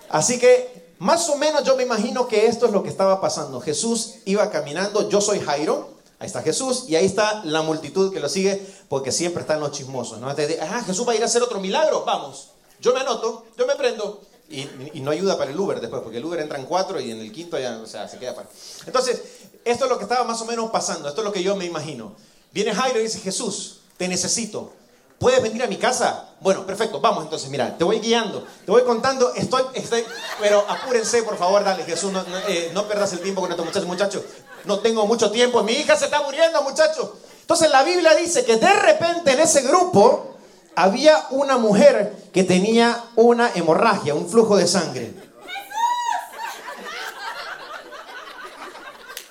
Así 0.08 0.38
que 0.38 0.77
más 0.98 1.28
o 1.28 1.36
menos 1.36 1.64
yo 1.64 1.76
me 1.76 1.82
imagino 1.82 2.26
que 2.26 2.46
esto 2.46 2.66
es 2.66 2.72
lo 2.72 2.82
que 2.82 2.88
estaba 2.88 3.20
pasando. 3.20 3.60
Jesús 3.60 4.16
iba 4.24 4.50
caminando, 4.50 5.08
yo 5.08 5.20
soy 5.20 5.40
Jairo, 5.40 5.98
Ahí 6.20 6.26
está 6.26 6.42
Jesús 6.42 6.86
y 6.88 6.96
ahí 6.96 7.06
está 7.06 7.44
la 7.44 7.62
multitud 7.62 8.12
que 8.12 8.18
lo 8.18 8.28
sigue 8.28 8.60
porque 8.88 9.12
siempre 9.12 9.42
están 9.42 9.60
los 9.60 9.70
chismosos. 9.70 10.18
¿no? 10.18 10.28
ah, 10.28 10.82
Jesús 10.84 11.06
va 11.06 11.12
a 11.12 11.14
ir 11.14 11.22
a 11.22 11.26
hacer 11.26 11.42
otro 11.42 11.60
milagro, 11.60 12.04
vamos. 12.04 12.48
Yo 12.80 12.92
me 12.92 13.00
anoto, 13.00 13.44
yo 13.56 13.66
me 13.66 13.76
prendo. 13.76 14.20
Y, 14.50 14.64
no 15.00 15.10
ayuda 15.10 15.36
para 15.36 15.50
el 15.50 15.60
Uber 15.60 15.80
después, 15.80 16.02
porque 16.02 16.18
el 16.18 16.24
Uber 16.24 16.40
entra 16.40 16.58
en 16.58 16.64
cuatro 16.64 16.98
y 16.98 17.10
en 17.10 17.20
el 17.20 17.30
quinto 17.30 17.58
ya, 17.58 17.78
o 17.78 17.86
sea, 17.86 18.08
se 18.08 18.18
queda 18.18 18.34
para. 18.34 18.48
Entonces, 18.86 19.22
esto 19.64 19.84
es 19.84 19.90
lo 19.90 19.98
que 19.98 20.04
estaba 20.04 20.24
más 20.24 20.40
o 20.40 20.46
menos 20.46 20.70
pasando, 20.70 21.08
esto 21.08 21.20
es 21.20 21.24
lo 21.24 21.32
que 21.32 21.42
yo 21.42 21.54
me 21.54 21.66
imagino. 21.66 22.14
Viene 22.50 22.74
Jairo 22.74 22.98
y 22.98 23.02
dice, 23.02 23.20
Jesús, 23.20 23.80
te 23.98 24.08
necesito. 24.08 24.72
¿Puedes 25.18 25.42
venir 25.42 25.62
a 25.64 25.66
mi 25.66 25.76
casa? 25.76 26.28
Bueno, 26.40 26.64
perfecto, 26.64 27.00
vamos 27.00 27.24
entonces, 27.24 27.50
mira, 27.50 27.76
te 27.76 27.82
voy 27.82 27.98
guiando, 27.98 28.46
te 28.64 28.70
voy 28.70 28.84
contando, 28.84 29.34
estoy, 29.34 29.62
estoy 29.74 30.04
pero 30.38 30.64
apúrense, 30.68 31.24
por 31.24 31.36
favor, 31.36 31.64
dale, 31.64 31.82
Jesús, 31.82 32.12
no, 32.12 32.22
no, 32.22 32.38
eh, 32.46 32.70
no 32.72 32.86
perdas 32.86 33.12
el 33.12 33.20
tiempo 33.20 33.40
con 33.40 33.50
estos 33.50 33.66
muchachos, 33.66 33.88
muchachos, 33.88 34.22
no 34.64 34.78
tengo 34.78 35.04
mucho 35.06 35.32
tiempo, 35.32 35.64
mi 35.64 35.72
hija 35.72 35.96
se 35.96 36.04
está 36.04 36.22
muriendo, 36.22 36.62
muchachos. 36.62 37.10
Entonces 37.40 37.70
la 37.70 37.82
Biblia 37.82 38.14
dice 38.14 38.44
que 38.44 38.56
de 38.58 38.72
repente 38.72 39.32
en 39.32 39.40
ese 39.40 39.62
grupo 39.62 40.36
había 40.76 41.26
una 41.30 41.56
mujer 41.56 42.14
que 42.32 42.44
tenía 42.44 43.04
una 43.16 43.50
hemorragia, 43.54 44.14
un 44.14 44.28
flujo 44.28 44.56
de 44.56 44.68
sangre. 44.68 45.12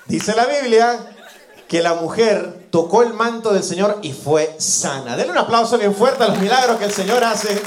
Dice 0.04 0.34
la 0.34 0.44
Biblia 0.44 1.16
que 1.68 1.82
la 1.82 1.94
mujer 1.94 2.68
tocó 2.70 3.02
el 3.02 3.12
manto 3.12 3.52
del 3.52 3.62
Señor 3.62 3.98
y 4.02 4.14
fue 4.14 4.56
sana. 4.58 5.16
Denle 5.16 5.32
un 5.32 5.38
aplauso 5.38 5.76
bien 5.76 5.94
fuerte 5.94 6.24
a 6.24 6.28
los 6.28 6.38
milagros 6.38 6.78
que 6.78 6.86
el 6.86 6.92
Señor 6.92 7.22
hace. 7.22 7.60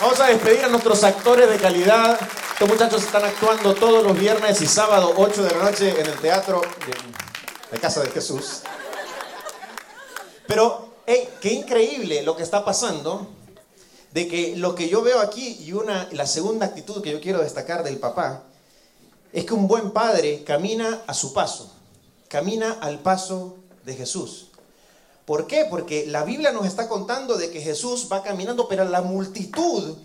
Vamos 0.00 0.18
a 0.20 0.26
despedir 0.26 0.64
a 0.64 0.68
nuestros 0.68 1.04
actores 1.04 1.48
de 1.48 1.58
calidad. 1.58 2.18
Estos 2.52 2.68
muchachos 2.68 3.04
están 3.04 3.24
actuando 3.24 3.72
todos 3.74 4.02
los 4.02 4.18
viernes 4.18 4.60
y 4.60 4.66
sábado, 4.66 5.14
8 5.16 5.44
de 5.44 5.50
la 5.52 5.62
noche, 5.62 6.00
en 6.00 6.06
el 6.06 6.18
teatro 6.18 6.60
de 6.60 6.94
la 7.70 7.78
Casa 7.78 8.02
de 8.02 8.10
Jesús. 8.10 8.62
Pero, 10.48 10.88
hey, 11.06 11.28
qué 11.40 11.52
increíble 11.52 12.22
lo 12.24 12.36
que 12.36 12.42
está 12.42 12.64
pasando, 12.64 13.28
de 14.10 14.26
que 14.26 14.56
lo 14.56 14.74
que 14.74 14.88
yo 14.88 15.02
veo 15.02 15.20
aquí 15.20 15.58
y 15.60 15.72
una, 15.72 16.08
la 16.12 16.26
segunda 16.26 16.66
actitud 16.66 17.00
que 17.00 17.12
yo 17.12 17.20
quiero 17.20 17.40
destacar 17.42 17.84
del 17.84 17.98
papá, 17.98 18.42
es 19.32 19.44
que 19.44 19.54
un 19.54 19.68
buen 19.68 19.92
padre 19.92 20.42
camina 20.44 21.02
a 21.06 21.14
su 21.14 21.32
paso 21.32 21.75
camina 22.28 22.72
al 22.80 23.00
paso 23.00 23.56
de 23.84 23.94
Jesús. 23.94 24.48
¿Por 25.24 25.46
qué? 25.46 25.66
Porque 25.68 26.06
la 26.06 26.24
Biblia 26.24 26.52
nos 26.52 26.66
está 26.66 26.88
contando 26.88 27.36
de 27.36 27.50
que 27.50 27.60
Jesús 27.60 28.08
va 28.10 28.22
caminando, 28.22 28.68
pero 28.68 28.84
la 28.84 29.02
multitud 29.02 29.96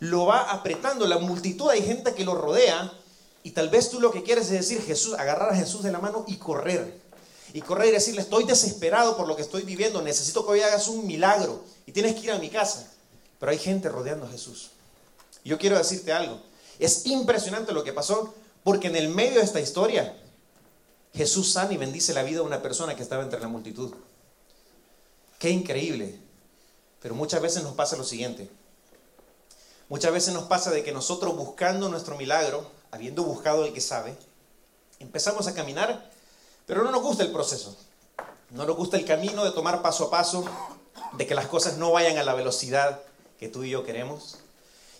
lo 0.00 0.26
va 0.26 0.50
apretando, 0.52 1.06
la 1.06 1.18
multitud 1.18 1.70
hay 1.70 1.82
gente 1.82 2.14
que 2.14 2.24
lo 2.24 2.34
rodea 2.34 2.92
y 3.42 3.52
tal 3.52 3.68
vez 3.68 3.88
tú 3.88 4.00
lo 4.00 4.10
que 4.10 4.22
quieres 4.22 4.46
es 4.46 4.52
decir, 4.52 4.82
Jesús, 4.82 5.14
agarrar 5.14 5.52
a 5.52 5.56
Jesús 5.56 5.82
de 5.82 5.92
la 5.92 5.98
mano 5.98 6.24
y 6.26 6.36
correr. 6.36 7.00
Y 7.54 7.62
correr 7.62 7.88
y 7.88 7.92
decirle, 7.92 8.20
estoy 8.20 8.44
desesperado 8.44 9.16
por 9.16 9.26
lo 9.26 9.36
que 9.36 9.42
estoy 9.42 9.62
viviendo, 9.62 10.02
necesito 10.02 10.44
que 10.44 10.52
hoy 10.52 10.60
hagas 10.60 10.88
un 10.88 11.06
milagro 11.06 11.62
y 11.86 11.92
tienes 11.92 12.14
que 12.14 12.22
ir 12.22 12.32
a 12.32 12.38
mi 12.38 12.50
casa. 12.50 12.90
Pero 13.38 13.52
hay 13.52 13.58
gente 13.58 13.88
rodeando 13.88 14.26
a 14.26 14.30
Jesús. 14.30 14.70
Yo 15.44 15.58
quiero 15.58 15.78
decirte 15.78 16.12
algo, 16.12 16.40
es 16.78 17.06
impresionante 17.06 17.72
lo 17.72 17.84
que 17.84 17.92
pasó 17.92 18.34
porque 18.64 18.88
en 18.88 18.96
el 18.96 19.08
medio 19.08 19.38
de 19.38 19.44
esta 19.44 19.60
historia 19.60 20.14
Jesús 21.16 21.52
sana 21.52 21.72
y 21.72 21.78
bendice 21.78 22.12
la 22.12 22.22
vida 22.22 22.40
de 22.40 22.46
una 22.46 22.60
persona 22.60 22.94
que 22.94 23.02
estaba 23.02 23.22
entre 23.22 23.40
la 23.40 23.48
multitud. 23.48 23.92
Qué 25.38 25.48
increíble. 25.48 26.20
Pero 27.00 27.14
muchas 27.14 27.40
veces 27.40 27.62
nos 27.62 27.74
pasa 27.74 27.96
lo 27.96 28.04
siguiente. 28.04 28.50
Muchas 29.88 30.12
veces 30.12 30.34
nos 30.34 30.44
pasa 30.44 30.70
de 30.70 30.84
que 30.84 30.92
nosotros 30.92 31.34
buscando 31.34 31.88
nuestro 31.88 32.16
milagro, 32.16 32.70
habiendo 32.90 33.22
buscado 33.22 33.64
el 33.64 33.72
que 33.72 33.80
sabe, 33.80 34.14
empezamos 34.98 35.46
a 35.46 35.54
caminar, 35.54 36.10
pero 36.66 36.82
no 36.82 36.90
nos 36.90 37.02
gusta 37.02 37.22
el 37.22 37.32
proceso. 37.32 37.74
No 38.50 38.66
nos 38.66 38.76
gusta 38.76 38.98
el 38.98 39.06
camino 39.06 39.44
de 39.44 39.52
tomar 39.52 39.80
paso 39.80 40.04
a 40.04 40.10
paso, 40.10 40.44
de 41.16 41.26
que 41.26 41.34
las 41.34 41.46
cosas 41.46 41.78
no 41.78 41.92
vayan 41.92 42.18
a 42.18 42.24
la 42.24 42.34
velocidad 42.34 43.00
que 43.38 43.48
tú 43.48 43.64
y 43.64 43.70
yo 43.70 43.84
queremos. 43.84 44.38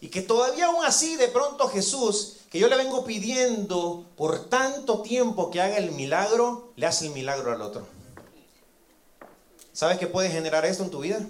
Y 0.00 0.08
que 0.08 0.22
todavía 0.22 0.66
aún 0.66 0.84
así 0.84 1.16
de 1.16 1.28
pronto 1.28 1.68
Jesús 1.68 2.35
que 2.50 2.58
yo 2.58 2.68
le 2.68 2.76
vengo 2.76 3.04
pidiendo 3.04 4.06
por 4.16 4.48
tanto 4.48 5.02
tiempo 5.02 5.50
que 5.50 5.60
haga 5.60 5.78
el 5.78 5.92
milagro, 5.92 6.72
le 6.76 6.86
hace 6.86 7.06
el 7.06 7.12
milagro 7.12 7.52
al 7.52 7.62
otro. 7.62 7.86
¿Sabes 9.72 9.98
qué 9.98 10.06
puede 10.06 10.30
generar 10.30 10.64
esto 10.64 10.84
en 10.84 10.90
tu 10.90 11.00
vida? 11.00 11.20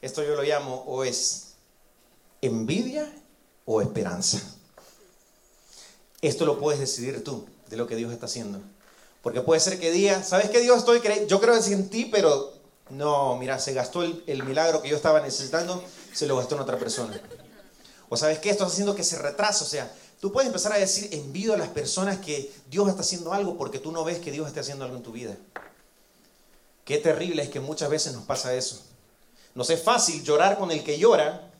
Esto 0.00 0.22
yo 0.22 0.34
lo 0.36 0.42
llamo 0.42 0.84
o 0.86 1.02
es 1.02 1.54
envidia 2.40 3.10
o 3.64 3.80
esperanza. 3.80 4.40
Esto 6.20 6.44
lo 6.44 6.58
puedes 6.58 6.78
decidir 6.78 7.24
tú 7.24 7.46
de 7.68 7.76
lo 7.76 7.86
que 7.86 7.96
Dios 7.96 8.12
está 8.12 8.26
haciendo. 8.26 8.60
Porque 9.22 9.40
puede 9.40 9.60
ser 9.60 9.80
que 9.80 9.90
diga, 9.90 10.22
¿sabes 10.22 10.50
qué 10.50 10.60
Dios 10.60 10.78
estoy? 10.78 11.00
Yo 11.26 11.40
creo 11.40 11.56
en 11.56 11.88
ti, 11.88 12.04
pero 12.04 12.52
no, 12.90 13.36
mira, 13.36 13.58
se 13.58 13.72
gastó 13.72 14.02
el, 14.02 14.22
el 14.26 14.42
milagro 14.42 14.82
que 14.82 14.88
yo 14.90 14.96
estaba 14.96 15.20
necesitando, 15.20 15.82
se 16.12 16.26
lo 16.26 16.36
gastó 16.36 16.54
en 16.56 16.60
otra 16.60 16.78
persona. 16.78 17.18
O 18.08 18.16
sabes 18.16 18.38
que 18.38 18.50
esto 18.50 18.64
está 18.64 18.72
haciendo 18.72 18.94
que 18.94 19.04
se 19.04 19.18
retrase. 19.18 19.64
O 19.64 19.66
sea, 19.66 19.92
tú 20.20 20.32
puedes 20.32 20.46
empezar 20.46 20.72
a 20.72 20.78
decir 20.78 21.08
envidio 21.12 21.54
a 21.54 21.56
las 21.56 21.68
personas 21.68 22.18
que 22.18 22.52
Dios 22.70 22.88
está 22.88 23.02
haciendo 23.02 23.32
algo 23.32 23.56
porque 23.56 23.78
tú 23.78 23.92
no 23.92 24.04
ves 24.04 24.18
que 24.18 24.30
Dios 24.30 24.46
está 24.46 24.60
haciendo 24.60 24.84
algo 24.84 24.96
en 24.96 25.02
tu 25.02 25.12
vida. 25.12 25.36
Qué 26.84 26.98
terrible 26.98 27.42
es 27.42 27.48
que 27.48 27.60
muchas 27.60 27.88
veces 27.88 28.12
nos 28.12 28.24
pasa 28.24 28.54
eso. 28.54 28.82
Nos 29.54 29.70
es 29.70 29.82
fácil 29.82 30.22
llorar 30.22 30.58
con 30.58 30.70
el 30.70 30.84
que 30.84 30.98
llora, 30.98 31.50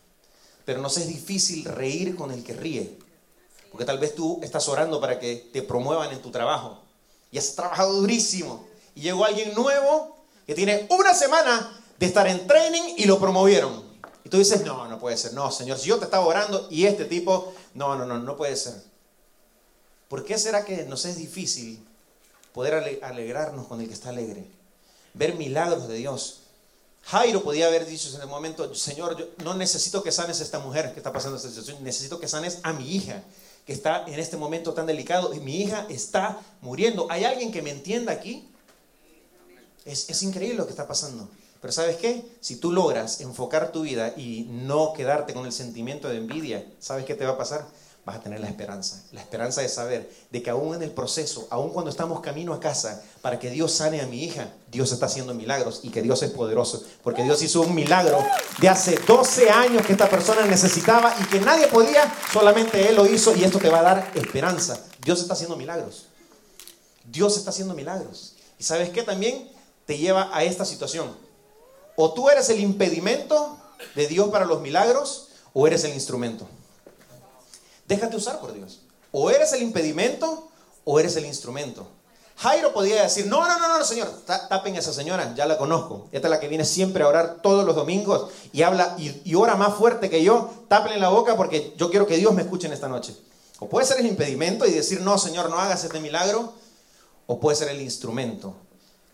pero 0.65 0.81
nos 0.81 0.97
es 0.99 1.09
difícil 1.09 1.65
reír 1.65 2.17
con 2.17 2.31
el 2.31 2.43
que 2.43 2.53
ríe. 2.53 2.99
Porque 3.71 3.85
tal 3.85 3.99
vez 3.99 4.15
tú 4.15 4.39
estás 4.43 4.69
orando 4.69 5.01
para 5.01 5.19
que 5.19 5.49
te 5.53 5.63
promuevan 5.63 6.13
en 6.13 6.21
tu 6.21 6.31
trabajo 6.31 6.81
y 7.31 7.39
has 7.39 7.55
trabajado 7.55 7.93
durísimo 7.95 8.67
y 8.95 9.01
llegó 9.01 9.25
alguien 9.25 9.55
nuevo 9.55 10.17
que 10.47 10.55
tiene 10.55 10.87
una 10.91 11.15
semana 11.15 11.83
de 11.99 12.07
estar 12.07 12.27
en 12.27 12.47
training 12.47 12.95
y 12.97 13.07
lo 13.07 13.19
promovieron. 13.19 13.94
Y 14.25 14.31
tú 14.31 14.39
dices, 14.39 14.65
no, 14.65 14.89
no 14.89 14.99
puede 14.99 15.17
ser. 15.19 15.35
No, 15.35 15.51
Señor, 15.51 15.79
si 15.79 15.89
yo 15.89 15.99
te 15.99 16.07
estaba 16.07 16.25
orando 16.25 16.67
y 16.71 16.87
este 16.87 17.05
tipo, 17.05 17.55
no, 17.75 17.95
no, 17.95 18.07
no, 18.07 18.19
no 18.19 18.37
puede 18.37 18.57
ser. 18.57 18.75
¿Por 20.09 20.25
qué 20.25 20.39
será 20.39 20.65
que 20.65 20.85
nos 20.85 21.05
es 21.05 21.17
difícil 21.17 21.85
poder 22.53 23.01
alegrarnos 23.03 23.67
con 23.67 23.81
el 23.81 23.89
que 23.89 23.95
está 23.95 24.09
alegre? 24.09 24.47
Ver 25.13 25.35
milagros 25.35 25.89
de 25.89 25.97
Dios. 25.97 26.41
Jairo 27.03 27.43
podía 27.43 27.67
haber 27.67 27.85
dicho 27.85 28.15
en 28.15 28.23
el 28.23 28.29
momento, 28.29 28.75
Señor, 28.75 29.19
yo 29.19 29.27
no 29.45 29.55
necesito 29.55 30.03
que 30.03 30.11
sanes 30.11 30.41
a 30.41 30.43
esta 30.43 30.59
mujer 30.59 30.93
que 30.93 31.01
está 31.01 31.13
pasando 31.13 31.37
esta 31.37 31.51
situación, 31.51 31.85
necesito 31.85 32.19
que 32.19 32.29
sanes 32.29 32.61
a 32.63 32.73
mi 32.73 32.97
hija 32.97 33.23
que 33.67 33.75
está 33.75 34.05
en 34.07 34.19
este 34.19 34.37
momento 34.37 34.73
tan 34.73 34.87
delicado 34.87 35.35
y 35.35 35.41
mi 35.41 35.63
hija 35.63 35.87
está 35.91 36.41
muriendo. 36.63 37.07
¿Hay 37.11 37.25
alguien 37.25 37.53
que 37.53 37.61
me 37.61 37.71
entienda 37.71 38.13
aquí? 38.13 38.49
Es, 39.85 40.09
es 40.09 40.23
increíble 40.23 40.57
lo 40.57 40.65
que 40.65 40.71
está 40.71 40.87
pasando. 40.87 41.29
Pero 41.65 41.73
¿sabes 41.73 41.97
qué? 41.97 42.23
Si 42.43 42.57
tú 42.57 42.73
logras 42.73 43.23
enfocar 43.23 43.73
tu 43.73 43.85
vida 43.85 44.13
y 44.19 44.47
no 44.51 44.93
quedarte 44.93 45.33
con 45.33 45.47
el 45.47 45.53
sentimiento 45.53 46.11
de 46.11 46.19
envidia, 46.19 46.63
¿sabes 46.79 47.07
qué 47.07 47.15
te 47.15 47.25
va 47.25 47.31
a 47.31 47.39
pasar? 47.39 47.67
Vas 48.05 48.17
a 48.17 48.21
tener 48.21 48.39
la 48.41 48.49
esperanza. 48.49 49.03
La 49.13 49.23
esperanza 49.23 49.63
de 49.63 49.71
saber 49.71 50.15
de 50.31 50.43
que 50.43 50.51
aún 50.51 50.75
en 50.75 50.83
el 50.83 50.91
proceso, 50.91 51.49
aún 51.49 51.71
cuando 51.71 51.91
estamos 51.91 52.21
camino 52.21 52.53
a 52.53 52.61
casa, 52.61 53.03
para 53.23 53.39
que 53.39 53.49
Dios 53.49 53.73
sane 53.73 54.03
a 54.03 54.07
mi 54.07 54.25
hija, 54.25 54.53
Dios 54.71 54.93
está 54.93 55.07
haciendo 55.07 55.33
milagros 55.33 55.81
y 55.83 55.89
que 55.89 56.03
Dios 56.03 56.23
es 56.23 56.33
poderoso. 56.33 56.85
Porque 57.03 57.23
Dios 57.23 57.41
hizo 57.41 57.63
un 57.63 57.75
milagro 57.75 58.19
de 58.61 58.69
hace 58.69 58.99
12 58.99 59.49
años 59.49 59.87
que 59.87 59.93
esta 59.93 60.11
persona 60.11 60.45
necesitaba 60.45 61.17
y 61.19 61.25
que 61.29 61.41
nadie 61.41 61.69
podía, 61.69 62.15
solamente 62.31 62.91
Él 62.91 62.97
lo 62.97 63.07
hizo 63.07 63.35
y 63.35 63.43
esto 63.43 63.59
te 63.59 63.71
va 63.71 63.79
a 63.79 63.85
dar 63.85 64.13
esperanza. 64.15 64.79
Dios 65.03 65.23
está 65.23 65.33
haciendo 65.33 65.57
milagros. 65.57 66.09
Dios 67.07 67.39
está 67.39 67.49
haciendo 67.49 67.73
milagros. 67.73 68.35
¿Y 68.59 68.65
sabes 68.65 68.91
qué 68.91 69.03
también 69.03 69.51
te 69.87 69.97
lleva 69.97 70.29
a 70.31 70.45
esta 70.45 70.67
situación? 70.67 71.24
O 71.97 72.13
tú 72.13 72.29
eres 72.29 72.49
el 72.51 72.61
impedimento 72.61 73.57
de 73.95 74.07
Dios 74.09 74.29
para 74.29 74.45
los 74.45 74.61
milagros 74.61 75.29
o 75.53 75.67
eres 75.67 75.85
el 75.85 75.95
instrumento. 75.95 76.47
Déjate 77.87 78.17
usar 78.17 78.41
por 78.41 78.53
Dios. 78.53 78.81
O 79.13 79.31
eres 79.31 79.53
el 79.53 79.63
impedimento 79.63 80.49
o 80.85 80.99
eres 80.99 81.17
el 81.17 81.27
instrumento. 81.27 81.87
Jairo 82.37 82.73
podía 82.73 83.03
decir, 83.03 83.27
no, 83.27 83.47
no, 83.47 83.59
no, 83.61 83.79
no, 83.79 83.85
señor, 83.85 84.09
tapen 84.27 84.75
a 84.75 84.81
esa 84.81 84.93
señora, 84.93 85.35
ya 85.37 85.47
la 85.47 85.57
conozco. 85.57 86.09
Esta 86.11 86.27
es 86.27 86.31
la 86.31 86.41
que 86.41 86.49
viene 86.49 86.65
siempre 86.65 87.05
a 87.05 87.09
orar 87.09 87.37
todos 87.43 87.65
los 87.65 87.77
domingos 87.77 88.31
y 88.53 88.63
habla 88.63 88.97
y, 88.99 89.35
ora 89.37 89.55
más 89.55 89.75
fuerte 89.75 90.11
que 90.11 90.25
yo. 90.25 90.51
Tápenle 90.67 90.99
la 90.99 91.11
boca 91.11 91.37
porque 91.37 91.75
yo 91.77 91.91
quiero 91.91 92.09
que 92.09 92.17
Dios 92.17 92.35
me 92.35 92.43
escuche 92.43 92.67
en 92.67 92.73
esta 92.73 92.89
noche. 92.89 93.17
O 93.61 93.69
puede 93.69 93.87
ser 93.87 94.01
el 94.01 94.07
impedimento 94.07 94.67
y 94.67 94.73
decir, 94.73 95.01
no, 95.01 95.17
señor, 95.17 95.49
no 95.49 95.61
hagas 95.61 95.85
este 95.85 96.01
milagro. 96.01 96.55
O 97.27 97.39
puede 97.39 97.57
ser 97.57 97.69
el 97.69 97.81
instrumento 97.81 98.55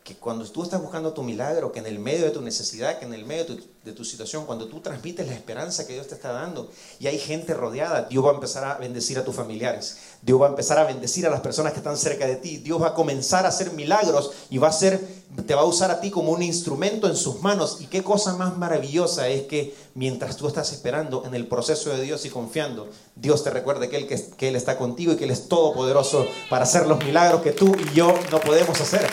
que 0.04 0.16
cuando 0.16 0.44
tú 0.46 0.62
estás 0.62 0.80
buscando 0.80 1.12
tu 1.12 1.22
milagro, 1.22 1.72
que 1.72 1.78
en 1.78 1.86
el 1.86 1.98
medio 1.98 2.24
de 2.24 2.30
tu 2.30 2.40
necesidad, 2.40 2.98
que 2.98 3.04
en 3.04 3.12
el 3.12 3.26
medio 3.26 3.44
de 3.84 3.92
tu, 3.92 4.04
situación, 4.04 4.46
cuando 4.46 4.66
tú 4.66 4.80
transmites 4.80 5.26
la 5.26 5.34
esperanza 5.34 5.86
que 5.86 5.92
Dios 5.92 6.06
te 6.06 6.14
está 6.14 6.32
dando 6.32 6.70
y 6.98 7.06
hay 7.06 7.18
gente 7.18 7.52
rodeada, 7.52 8.02
Dios 8.04 8.24
va 8.24 8.30
a 8.30 8.34
empezar 8.34 8.64
a 8.64 8.78
bendecir 8.78 9.18
a 9.18 9.24
tus 9.24 9.34
familiares, 9.34 9.98
Dios 10.22 10.40
va 10.40 10.46
a 10.46 10.50
empezar 10.50 10.78
a 10.78 10.84
bendecir 10.84 11.26
a 11.26 11.30
las 11.30 11.40
personas 11.40 11.72
que 11.72 11.78
están 11.78 11.98
cerca 11.98 12.26
de 12.26 12.36
ti, 12.36 12.56
Dios 12.56 12.80
va 12.80 12.88
a 12.88 12.94
comenzar 12.94 13.44
a 13.44 13.50
hacer 13.50 13.72
milagros 13.72 14.30
y 14.48 14.56
va 14.56 14.68
a 14.68 14.72
ser, 14.72 15.06
te 15.46 15.54
va 15.54 15.62
a 15.62 15.66
usar 15.66 15.90
a 15.90 16.00
ti 16.00 16.10
como 16.10 16.32
un 16.32 16.42
instrumento 16.42 17.06
en 17.06 17.16
sus 17.16 17.42
manos. 17.42 17.78
Y 17.80 17.86
qué 17.86 18.02
cosa 18.02 18.34
más 18.36 18.56
maravillosa 18.56 19.28
es 19.28 19.42
que 19.42 19.74
mientras 19.94 20.36
tú 20.36 20.48
estás 20.48 20.72
esperando 20.72 21.24
en 21.26 21.34
el 21.34 21.46
proceso 21.46 21.90
de 21.90 22.02
Dios 22.02 22.24
y 22.24 22.30
confiando, 22.30 22.88
Dios 23.16 23.44
te 23.44 23.50
recuerde 23.50 23.90
que 23.90 23.96
Él, 23.96 24.06
que 24.06 24.48
Él 24.48 24.56
está 24.56 24.78
contigo 24.78 25.12
y 25.12 25.16
que 25.16 25.24
Él 25.24 25.30
es 25.30 25.48
todopoderoso 25.48 26.26
para 26.48 26.64
hacer 26.64 26.86
los 26.86 27.04
milagros 27.04 27.42
que 27.42 27.52
tú 27.52 27.76
y 27.76 27.94
yo 27.94 28.14
no 28.30 28.40
podemos 28.40 28.80
hacer. 28.80 29.08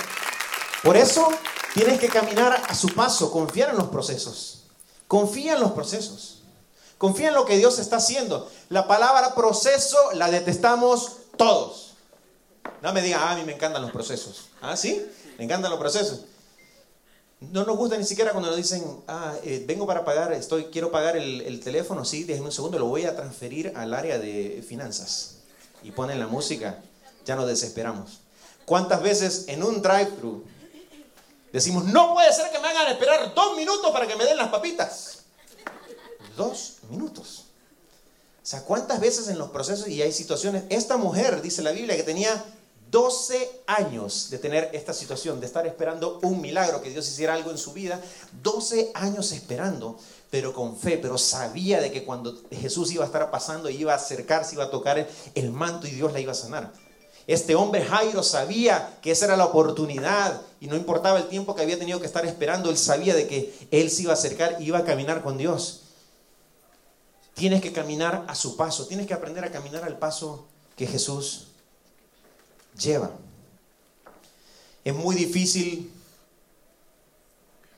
Por 0.88 0.96
eso 0.96 1.28
tienes 1.74 2.00
que 2.00 2.08
caminar 2.08 2.64
a 2.66 2.74
su 2.74 2.88
paso, 2.96 3.30
confiar 3.30 3.72
en 3.72 3.76
los 3.76 3.90
procesos. 3.90 4.62
Confía 5.06 5.56
en 5.56 5.60
los 5.60 5.74
procesos. 5.74 6.44
Confía 6.98 7.28
en 7.28 7.34
lo 7.34 7.44
que 7.44 7.58
Dios 7.58 7.78
está 7.78 7.98
haciendo. 7.98 8.50
La 8.70 8.88
palabra 8.88 9.36
proceso 9.36 9.98
la 10.14 10.32
detestamos 10.32 11.18
todos. 11.36 11.96
No 12.82 12.94
me 12.94 13.02
digan, 13.02 13.20
ah, 13.22 13.32
a 13.32 13.36
mí 13.36 13.44
me 13.44 13.56
encantan 13.56 13.82
los 13.82 13.92
procesos. 13.92 14.46
¿Ah, 14.62 14.78
sí? 14.78 15.06
Me 15.38 15.44
encantan 15.44 15.72
los 15.72 15.80
procesos. 15.82 16.22
No 17.42 17.66
nos 17.66 17.76
gusta 17.76 17.98
ni 17.98 18.06
siquiera 18.06 18.32
cuando 18.32 18.48
nos 18.48 18.56
dicen, 18.56 18.82
ah, 19.10 19.34
eh, 19.44 19.66
vengo 19.68 19.86
para 19.86 20.06
pagar, 20.06 20.32
estoy, 20.32 20.68
quiero 20.72 20.90
pagar 20.90 21.18
el, 21.18 21.42
el 21.42 21.60
teléfono, 21.60 22.06
sí, 22.06 22.24
déjenme 22.24 22.46
un 22.46 22.54
segundo, 22.54 22.80
lo 22.80 22.86
voy 22.86 23.04
a 23.04 23.14
transferir 23.14 23.74
al 23.76 23.94
área 23.94 24.20
de 24.20 24.64
finanzas. 24.66 25.40
Y 25.84 25.92
ponen 25.92 26.18
la 26.18 26.28
música, 26.28 26.80
ya 27.26 27.36
nos 27.36 27.46
desesperamos. 27.46 28.22
¿Cuántas 28.64 29.02
veces 29.02 29.50
en 29.50 29.64
un 29.64 29.82
drive-thru 29.82 30.44
Decimos, 31.52 31.86
no 31.86 32.14
puede 32.14 32.32
ser 32.34 32.52
que 32.52 32.60
me 32.60 32.68
hagan 32.68 32.88
esperar 32.88 33.34
dos 33.34 33.56
minutos 33.56 33.92
para 33.92 34.08
que 34.08 34.16
me 34.16 34.26
den 34.26 34.38
las 34.38 34.50
papitas. 34.50 35.20
Dos 36.36 36.78
minutos. 36.90 37.46
O 38.44 38.50
sea, 38.50 38.64
¿cuántas 38.64 39.00
veces 39.00 39.28
en 39.28 39.38
los 39.38 39.50
procesos 39.50 39.88
y 39.88 40.02
hay 40.02 40.12
situaciones? 40.12 40.64
Esta 40.70 40.98
mujer, 40.98 41.42
dice 41.42 41.62
la 41.62 41.72
Biblia, 41.72 41.96
que 41.96 42.04
tenía 42.04 42.46
12 42.92 43.64
años 43.68 44.30
de 44.30 44.38
tener 44.38 44.70
esta 44.74 44.94
situación, 44.94 45.40
de 45.40 45.46
estar 45.46 45.68
esperando 45.68 46.20
un 46.22 46.40
milagro, 46.40 46.82
que 46.82 46.90
Dios 46.90 47.08
hiciera 47.08 47.34
algo 47.34 47.52
en 47.52 47.58
su 47.58 47.74
vida. 47.74 48.00
12 48.44 48.92
años 48.94 49.32
esperando, 49.32 50.00
pero 50.30 50.54
con 50.54 50.78
fe, 50.78 50.98
pero 50.98 51.18
sabía 51.18 51.82
de 51.82 51.92
que 51.92 52.06
cuando 52.06 52.42
Jesús 52.52 52.92
iba 52.92 53.04
a 53.04 53.08
estar 53.08 53.30
pasando, 53.32 53.70
iba 53.70 53.94
a 53.94 53.98
acercarse, 53.98 54.56
iba 54.56 54.66
a 54.66 54.72
tocar 54.72 55.08
el 55.36 55.52
manto 55.52 55.88
y 55.88 55.92
Dios 55.92 56.14
la 56.14 56.20
iba 56.20 56.32
a 56.32 56.36
sanar. 56.36 56.72
Este 57.28 57.56
hombre 57.56 57.84
Jairo 57.84 58.24
sabía 58.24 58.98
que 59.02 59.12
esa 59.12 59.26
era 59.26 59.36
la 59.36 59.46
oportunidad 59.46 60.42
y 60.62 60.68
no 60.68 60.78
importaba 60.78 61.20
el 61.20 61.28
tiempo 61.28 61.54
que 61.54 61.62
había 61.62 61.78
tenido 61.78 62.00
que 62.00 62.06
estar 62.06 62.26
esperando, 62.26 62.70
él 62.70 62.78
sabía 62.78 63.14
de 63.14 63.28
que 63.28 63.68
él 63.70 63.92
se 63.92 64.04
iba 64.04 64.12
a 64.12 64.16
acercar 64.16 64.56
y 64.62 64.64
iba 64.66 64.78
a 64.78 64.86
caminar 64.86 65.22
con 65.22 65.38
Dios. 65.38 65.82
Tienes 67.34 67.62
que 67.62 67.74
caminar 67.74 68.24
a 68.30 68.34
su 68.34 68.56
paso, 68.56 68.88
tienes 68.88 69.08
que 69.08 69.14
aprender 69.14 69.44
a 69.44 69.52
caminar 69.52 69.84
al 69.84 70.00
paso 70.00 70.48
que 70.78 70.88
Jesús 70.88 71.48
lleva. 72.80 73.12
Es 74.86 74.96
muy 74.96 75.14
difícil 75.14 75.92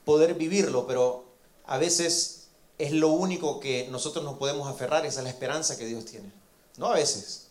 poder 0.04 0.34
vivirlo, 0.34 0.86
pero 0.86 1.24
a 1.66 1.76
veces 1.76 2.46
es 2.78 2.92
lo 2.92 3.08
único 3.08 3.58
que 3.58 3.88
nosotros 3.90 4.24
nos 4.24 4.38
podemos 4.38 4.68
aferrar, 4.68 5.04
es 5.04 5.18
a 5.18 5.22
la 5.22 5.28
esperanza 5.28 5.76
que 5.76 5.86
Dios 5.86 6.04
tiene. 6.04 6.32
No 6.76 6.86
a 6.86 6.94
veces, 6.94 7.48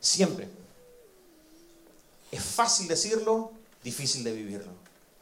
siempre. 0.00 0.61
Es 2.32 2.42
fácil 2.42 2.88
decirlo, 2.88 3.52
difícil 3.84 4.24
de 4.24 4.32
vivirlo. 4.32 4.72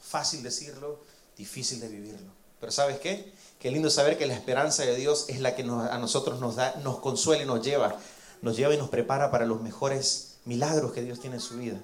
Fácil 0.01 0.43
decirlo, 0.43 1.01
difícil 1.37 1.81
de 1.81 1.89
vivirlo. 1.89 2.33
Pero 2.61 2.73
¿sabes 2.73 3.01
qué? 3.01 3.33
Qué 3.59 3.71
lindo 3.71 3.91
saber 3.91 4.17
que 4.17 4.27
la 4.27 4.35
esperanza 4.35 4.85
de 4.85 4.95
Dios 4.95 5.27
es 5.29 5.41
la 5.41 5.55
que 5.55 5.63
a 5.63 5.99
nosotros 5.99 6.41
nos 6.41 6.57
da, 6.57 6.77
nos 6.83 7.01
consuela 7.01 7.43
y 7.43 7.47
nos 7.47 7.63
lleva. 7.63 7.97
Nos 8.43 8.57
lleva 8.57 8.73
y 8.73 8.79
nos 8.79 8.89
prepara 8.89 9.31
para 9.31 9.45
los 9.45 9.61
mejores 9.61 10.37
milagros 10.45 10.93
que 10.93 11.03
Dios 11.03 11.21
tiene 11.21 11.37
en 11.37 11.43
su 11.43 11.59
vida. 11.59 11.79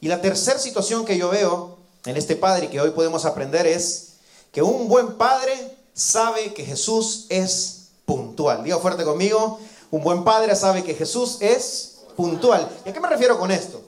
Y 0.00 0.08
la 0.08 0.22
tercera 0.22 0.58
situación 0.58 1.04
que 1.04 1.18
yo 1.18 1.28
veo 1.28 1.78
en 2.04 2.16
este 2.16 2.36
padre 2.36 2.70
que 2.70 2.80
hoy 2.80 2.90
podemos 2.90 3.24
aprender 3.24 3.66
es 3.66 4.12
que 4.52 4.62
un 4.62 4.88
buen 4.88 5.16
padre 5.16 5.76
sabe 5.92 6.54
que 6.54 6.64
Jesús 6.64 7.26
es 7.30 7.88
puntual. 8.04 8.62
Diga 8.62 8.78
fuerte 8.78 9.04
conmigo, 9.04 9.58
un 9.90 10.02
buen 10.02 10.22
padre 10.22 10.54
sabe 10.54 10.84
que 10.84 10.94
Jesús 10.94 11.38
es 11.40 11.96
puntual. 12.16 12.70
¿Y 12.84 12.90
a 12.90 12.92
qué 12.92 13.00
me 13.00 13.08
refiero 13.08 13.38
con 13.38 13.50
esto? 13.50 13.82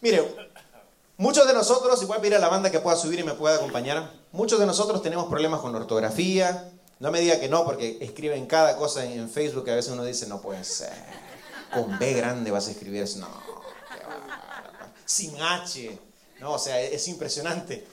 Mire, 0.00 0.36
muchos 1.16 1.46
de 1.46 1.52
nosotros, 1.52 2.02
igual 2.02 2.20
pedir 2.20 2.36
a 2.36 2.38
la 2.38 2.48
banda 2.48 2.70
que 2.70 2.80
pueda 2.80 2.96
subir 2.96 3.18
y 3.20 3.24
me 3.24 3.34
pueda 3.34 3.56
acompañar, 3.56 4.10
muchos 4.32 4.60
de 4.60 4.66
nosotros 4.66 5.02
tenemos 5.02 5.26
problemas 5.28 5.60
con 5.60 5.74
ortografía. 5.74 6.70
No 7.00 7.10
me 7.10 7.20
diga 7.20 7.38
que 7.38 7.48
no, 7.48 7.64
porque 7.64 7.98
escriben 8.00 8.46
cada 8.46 8.76
cosa 8.76 9.04
en 9.04 9.30
Facebook 9.30 9.64
que 9.64 9.72
a 9.72 9.76
veces 9.76 9.92
uno 9.92 10.04
dice, 10.04 10.26
no 10.26 10.40
puede 10.40 10.64
ser. 10.64 10.92
Con 11.72 11.98
B 11.98 12.12
grande 12.14 12.50
vas 12.50 12.68
a 12.68 12.70
escribir 12.70 13.02
eso. 13.02 13.18
No, 13.20 13.28
sin 15.04 15.40
H. 15.40 15.98
No, 16.40 16.52
o 16.52 16.58
sea, 16.58 16.80
es 16.80 17.08
impresionante. 17.08 17.86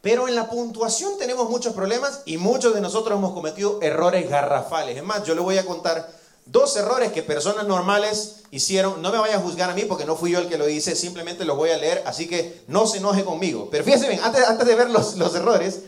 Pero 0.00 0.28
en 0.28 0.34
la 0.34 0.48
puntuación 0.48 1.18
tenemos 1.18 1.48
muchos 1.48 1.72
problemas 1.72 2.22
y 2.24 2.36
muchos 2.36 2.74
de 2.74 2.80
nosotros 2.80 3.18
hemos 3.18 3.32
cometido 3.32 3.80
errores 3.82 4.28
garrafales. 4.28 4.96
Es 4.96 5.02
más, 5.02 5.24
yo 5.24 5.34
le 5.34 5.40
voy 5.40 5.58
a 5.58 5.66
contar 5.66 6.17
dos 6.50 6.76
errores 6.76 7.12
que 7.12 7.22
personas 7.22 7.66
normales 7.66 8.44
hicieron. 8.50 9.00
No 9.02 9.12
me 9.12 9.18
vaya 9.18 9.36
a 9.36 9.40
juzgar 9.40 9.70
a 9.70 9.74
mí 9.74 9.82
porque 9.84 10.04
no 10.04 10.16
fui 10.16 10.32
yo 10.32 10.38
el 10.38 10.48
que 10.48 10.58
lo 10.58 10.68
hice, 10.68 10.96
simplemente 10.96 11.44
los 11.44 11.56
voy 11.56 11.70
a 11.70 11.76
leer, 11.76 12.02
así 12.06 12.26
que 12.26 12.62
no 12.66 12.86
se 12.86 12.98
enoje 12.98 13.24
conmigo. 13.24 13.68
Pero 13.70 13.84
fíjense 13.84 14.08
bien, 14.08 14.20
antes, 14.22 14.66
de 14.66 14.74
ver 14.74 14.90
los, 14.90 15.34
errores, 15.34 15.80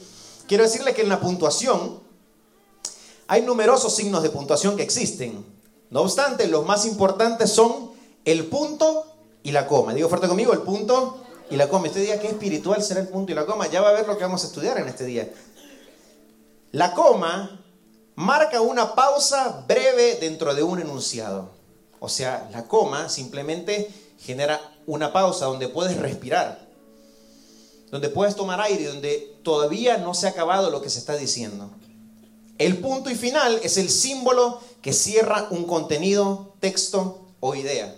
quiero 0.46 0.64
decirle 0.64 0.94
que 0.94 1.02
en 1.02 1.08
la 1.08 1.20
puntuación 1.20 2.00
hay 3.26 3.42
numerosos 3.42 3.94
signos 3.94 4.22
de 4.22 4.30
puntuación 4.30 4.76
que 4.76 4.82
existen. 4.82 5.44
No 5.90 6.02
obstante, 6.02 6.46
los 6.46 6.64
más 6.64 6.84
importantes 6.84 7.50
son 7.50 7.92
el 8.24 8.46
punto 8.46 9.06
y 9.42 9.52
la 9.52 9.66
coma. 9.66 9.94
Digo 9.94 10.08
fuerte 10.08 10.28
conmigo, 10.28 10.52
el 10.52 10.60
punto 10.60 11.24
y 11.48 11.56
la 11.56 11.68
coma. 11.68 11.86
Este 11.86 12.00
día, 12.00 12.20
¿qué 12.20 12.28
espiritual 12.28 12.82
será 12.82 13.00
el 13.00 13.08
punto 13.08 13.32
y 13.32 13.34
la 13.34 13.46
coma? 13.46 13.66
Ya 13.68 13.80
va 13.80 13.88
a 13.88 13.92
ver 13.92 14.06
lo 14.06 14.16
que 14.16 14.24
vamos 14.24 14.44
a 14.44 14.48
estudiar 14.48 14.78
en 14.78 14.88
este 14.88 15.04
día. 15.04 15.32
La 16.72 16.92
coma 16.94 17.60
marca 18.14 18.60
una 18.60 18.94
pausa 18.94 19.64
breve 19.66 20.16
dentro 20.20 20.54
de 20.54 20.62
un 20.62 20.80
enunciado. 20.80 21.50
O 21.98 22.08
sea, 22.08 22.48
la 22.52 22.66
coma 22.66 23.08
simplemente 23.08 23.90
genera 24.18 24.60
una 24.86 25.12
pausa 25.12 25.46
donde 25.46 25.68
puedes 25.68 25.96
respirar, 25.96 26.66
donde 27.90 28.08
puedes 28.08 28.36
tomar 28.36 28.60
aire, 28.60 28.86
donde 28.86 29.36
todavía 29.42 29.98
no 29.98 30.14
se 30.14 30.26
ha 30.26 30.30
acabado 30.30 30.70
lo 30.70 30.82
que 30.82 30.90
se 30.90 30.98
está 30.98 31.16
diciendo. 31.16 31.70
El 32.58 32.78
punto 32.78 33.10
y 33.10 33.14
final 33.14 33.60
es 33.62 33.78
el 33.78 33.88
símbolo 33.88 34.60
que 34.82 34.92
cierra 34.92 35.48
un 35.50 35.64
contenido, 35.64 36.54
texto 36.60 37.26
o 37.40 37.54
idea. 37.54 37.96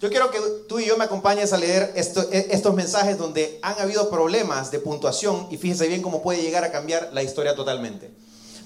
Yo 0.00 0.08
quiero 0.08 0.30
que 0.30 0.38
tú 0.68 0.78
y 0.78 0.86
yo 0.86 0.96
me 0.96 1.04
acompañes 1.04 1.52
a 1.52 1.58
leer 1.58 1.92
e, 1.94 2.48
estos 2.50 2.74
mensajes 2.74 3.18
donde 3.18 3.58
han 3.60 3.78
habido 3.78 4.08
problemas 4.08 4.70
de 4.70 4.78
puntuación 4.78 5.46
y 5.50 5.58
fíjese 5.58 5.88
bien 5.88 6.00
cómo 6.00 6.22
puede 6.22 6.40
llegar 6.40 6.64
a 6.64 6.72
cambiar 6.72 7.10
la 7.12 7.22
historia 7.22 7.54
totalmente. 7.54 8.10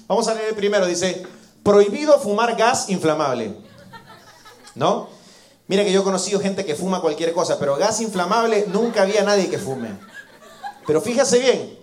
Vamos 0.07 0.27
a 0.27 0.33
leer 0.33 0.55
primero. 0.55 0.85
Dice, 0.85 1.25
prohibido 1.63 2.19
fumar 2.19 2.55
gas 2.55 2.89
inflamable. 2.89 3.55
¿No? 4.75 5.09
Mira 5.67 5.83
que 5.83 5.91
yo 5.91 6.01
he 6.01 6.03
conocido 6.03 6.39
gente 6.39 6.65
que 6.65 6.75
fuma 6.75 7.01
cualquier 7.01 7.33
cosa, 7.33 7.57
pero 7.57 7.75
gas 7.77 7.99
inflamable 8.01 8.65
nunca 8.67 9.01
había 9.01 9.23
nadie 9.23 9.49
que 9.49 9.57
fume. 9.57 9.97
Pero 10.85 11.01
fíjese 11.01 11.39
bien, 11.39 11.79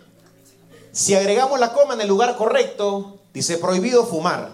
si 0.92 1.14
agregamos 1.14 1.58
la 1.58 1.72
coma 1.72 1.94
en 1.94 2.02
el 2.02 2.08
lugar 2.08 2.36
correcto, 2.36 3.18
dice 3.34 3.58
prohibido 3.58 4.06
fumar 4.06 4.52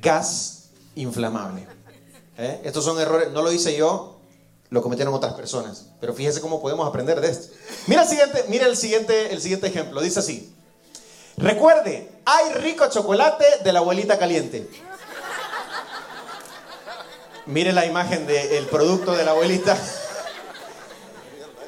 gas 0.00 0.70
inflamable. 0.96 1.68
¿Eh? 2.38 2.60
Estos 2.64 2.84
son 2.84 3.00
errores, 3.00 3.30
no 3.30 3.42
lo 3.42 3.52
hice 3.52 3.76
yo, 3.76 4.18
lo 4.70 4.82
cometieron 4.82 5.14
otras 5.14 5.34
personas. 5.34 5.86
Pero 6.00 6.12
fíjese 6.14 6.40
cómo 6.40 6.60
podemos 6.60 6.88
aprender 6.88 7.20
de 7.20 7.30
esto. 7.30 7.54
Mira 7.86 8.02
el 8.02 8.08
siguiente, 8.08 8.44
mira 8.48 8.66
el 8.66 8.76
siguiente, 8.76 9.32
el 9.32 9.40
siguiente 9.40 9.68
ejemplo. 9.68 10.00
Dice 10.00 10.18
así. 10.18 10.52
Recuerde, 11.38 12.10
hay 12.24 12.52
rico 12.54 12.88
chocolate 12.90 13.44
de 13.62 13.72
la 13.72 13.78
abuelita 13.78 14.18
caliente. 14.18 14.68
Mire 17.46 17.72
la 17.72 17.86
imagen 17.86 18.26
del 18.26 18.66
producto 18.66 19.12
de 19.12 19.24
la 19.24 19.30
abuelita. 19.30 19.78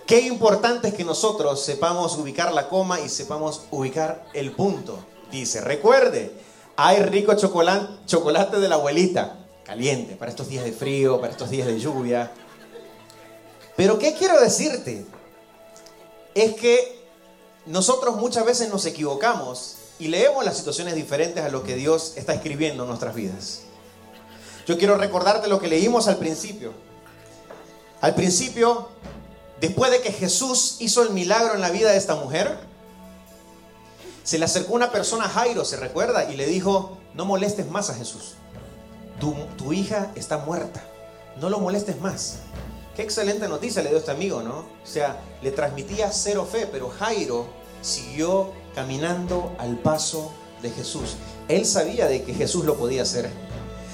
Qué 0.09 0.22
importante 0.22 0.88
es 0.88 0.94
que 0.94 1.04
nosotros 1.04 1.64
sepamos 1.64 2.18
ubicar 2.18 2.52
la 2.52 2.68
coma 2.68 2.98
y 2.98 3.09
sepamos 3.09 3.62
ubicar 3.70 4.26
el 4.35 4.50
punto. 4.50 4.98
Dice, 5.30 5.61
recuerde, 5.61 6.33
hay 6.74 7.04
rico 7.04 7.33
chocolate, 7.37 8.06
chocolate 8.06 8.59
de 8.59 8.68
la 8.68 8.74
abuelita, 8.74 9.38
caliente, 9.64 10.16
para 10.16 10.33
estos 10.33 10.48
días 10.48 10.64
de 10.64 10.72
frío, 10.72 11.20
para 11.20 11.30
estos 11.30 11.48
días 11.48 11.68
de 11.68 11.78
lluvia. 11.78 12.33
Pero 13.76 14.00
¿qué 14.00 14.14
quiero 14.14 14.40
decirte? 14.40 15.06
Es 16.35 16.54
que 16.54 16.99
nosotros 17.66 18.16
muchas 18.16 18.44
veces 18.44 18.68
nos 18.70 18.87
equivocamos 18.87 19.77
y 19.99 20.09
leemos 20.09 20.44
las 20.44 20.57
situaciones 20.57 20.94
diferentes 20.94 21.44
a 21.44 21.51
lo 21.51 21.62
que 21.62 21.77
Dios 21.77 22.14
está 22.16 22.35
escribiendo 22.35 22.85
en 22.85 22.88
nuestras 22.88 23.14
vidas. 23.14 23.62
Yo 24.66 24.79
quiero 24.79 24.96
recordarte 24.96 25.49
lo 25.49 25.61
que 25.61 25.68
leímos 25.68 26.09
al 26.09 26.16
principio. 26.16 26.73
Al 28.01 28.14
principio 28.14 28.88
después 29.61 29.90
de 29.90 30.01
que 30.01 30.12
Jesús 30.12 30.77
hizo 30.81 31.03
el 31.03 31.11
milagro 31.11 31.55
en 31.55 31.61
la 31.61 31.70
vida 31.70 31.90
de 31.90 31.99
esta 31.99 32.14
mujer, 32.14 32.59
se 34.25 34.38
le 34.38 34.44
acercó 34.44 34.75
una 34.75 34.90
persona 34.90 35.27
a 35.27 35.29
Jairo, 35.29 35.64
se 35.64 35.77
recuerda, 35.77 36.31
y 36.31 36.37
le 36.37 36.46
dijo, 36.46 36.99
no 37.14 37.25
molestes 37.25 37.68
más 37.68 37.90
a 37.90 37.94
Jesús. 37.94 38.35
Tu, 39.18 39.35
tu 39.57 39.73
hija 39.73 40.12
está 40.14 40.38
muerta. 40.38 40.83
No 41.40 41.51
lo 41.51 41.59
molestes 41.59 42.01
más. 42.01 42.38
Qué 43.00 43.04
excelente 43.04 43.48
noticia 43.48 43.82
le 43.82 43.88
dio 43.88 43.96
este 43.96 44.10
amigo, 44.10 44.42
¿no? 44.42 44.58
O 44.58 44.66
sea, 44.86 45.22
le 45.40 45.52
transmitía 45.52 46.12
cero 46.12 46.46
fe, 46.46 46.68
pero 46.70 46.90
Jairo 46.90 47.46
siguió 47.80 48.52
caminando 48.74 49.56
al 49.58 49.78
paso 49.78 50.34
de 50.60 50.68
Jesús. 50.68 51.16
Él 51.48 51.64
sabía 51.64 52.08
de 52.08 52.24
que 52.24 52.34
Jesús 52.34 52.66
lo 52.66 52.76
podía 52.76 53.00
hacer. 53.00 53.30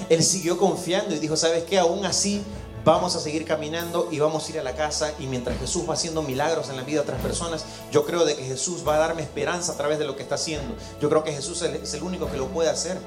Él 0.09 0.25
siguió 0.25 0.59
confiando 0.59 1.14
y 1.14 1.21
dijo, 1.21 1.37
¿sabes 1.37 1.62
qué? 1.62 1.79
Aún 1.79 2.05
así 2.05 2.42
vamos 2.85 3.14
a 3.14 3.21
seguir 3.21 3.45
caminando 3.45 4.09
y 4.11 4.19
vamos 4.19 4.49
a 4.49 4.51
ir 4.51 4.59
a 4.59 4.64
la 4.64 4.75
casa 4.75 5.12
y 5.21 5.29
mientras 5.29 5.57
Jesús 5.61 5.88
va 5.88 5.95
haciendo 5.95 6.23
milagros 6.23 6.69
en 6.69 6.77
la 6.77 6.83
vida 6.83 6.97
de 6.97 7.03
otras 7.03 7.23
personas, 7.23 7.64
yo 7.92 8.05
creo 8.05 8.25
de 8.25 8.35
que 8.35 8.42
Jesús 8.42 8.83
va 8.85 8.97
a 8.97 8.99
darme 8.99 9.23
esperanza 9.23 9.75
a 9.75 9.77
través 9.77 10.01
de 10.01 10.05
lo 10.05 10.16
que 10.16 10.25
está 10.25 10.35
haciendo. 10.35 10.75
Yo 11.01 11.09
creo 11.09 11.23
que 11.23 11.31
Jesús 11.31 11.62
es 11.62 11.95
el 11.95 12.03
único 12.03 12.29
que 12.29 12.38
lo 12.38 12.49
puede 12.49 12.71
hacer. 12.71 12.99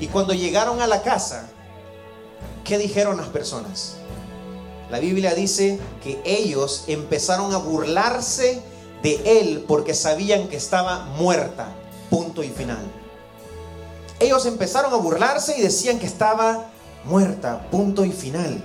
Y 0.00 0.06
cuando 0.06 0.32
llegaron 0.32 0.80
a 0.80 0.86
la 0.86 1.02
casa, 1.02 1.50
¿qué 2.64 2.78
dijeron 2.78 3.18
las 3.18 3.28
personas? 3.28 3.98
La 4.90 5.00
Biblia 5.00 5.34
dice 5.34 5.80
que 6.02 6.20
ellos 6.24 6.84
empezaron 6.86 7.52
a 7.52 7.58
burlarse 7.58 8.62
de 9.02 9.40
él 9.40 9.64
porque 9.66 9.94
sabían 9.94 10.48
que 10.48 10.56
estaba 10.56 11.06
muerta. 11.18 11.74
Punto 12.10 12.42
y 12.42 12.48
final. 12.48 12.84
Ellos 14.20 14.46
empezaron 14.46 14.92
a 14.92 14.96
burlarse 14.96 15.58
y 15.58 15.62
decían 15.62 15.98
que 15.98 16.06
estaba 16.06 16.66
muerta, 17.04 17.68
punto 17.70 18.04
y 18.04 18.12
final. 18.12 18.64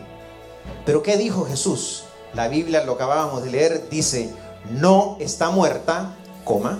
Pero 0.85 1.03
¿qué 1.03 1.17
dijo 1.17 1.45
Jesús? 1.45 2.03
La 2.33 2.47
Biblia, 2.47 2.85
lo 2.85 2.93
acabábamos 2.93 3.43
de 3.43 3.51
leer, 3.51 3.89
dice, 3.89 4.33
no 4.69 5.17
está 5.19 5.49
muerta, 5.49 6.15
coma, 6.45 6.79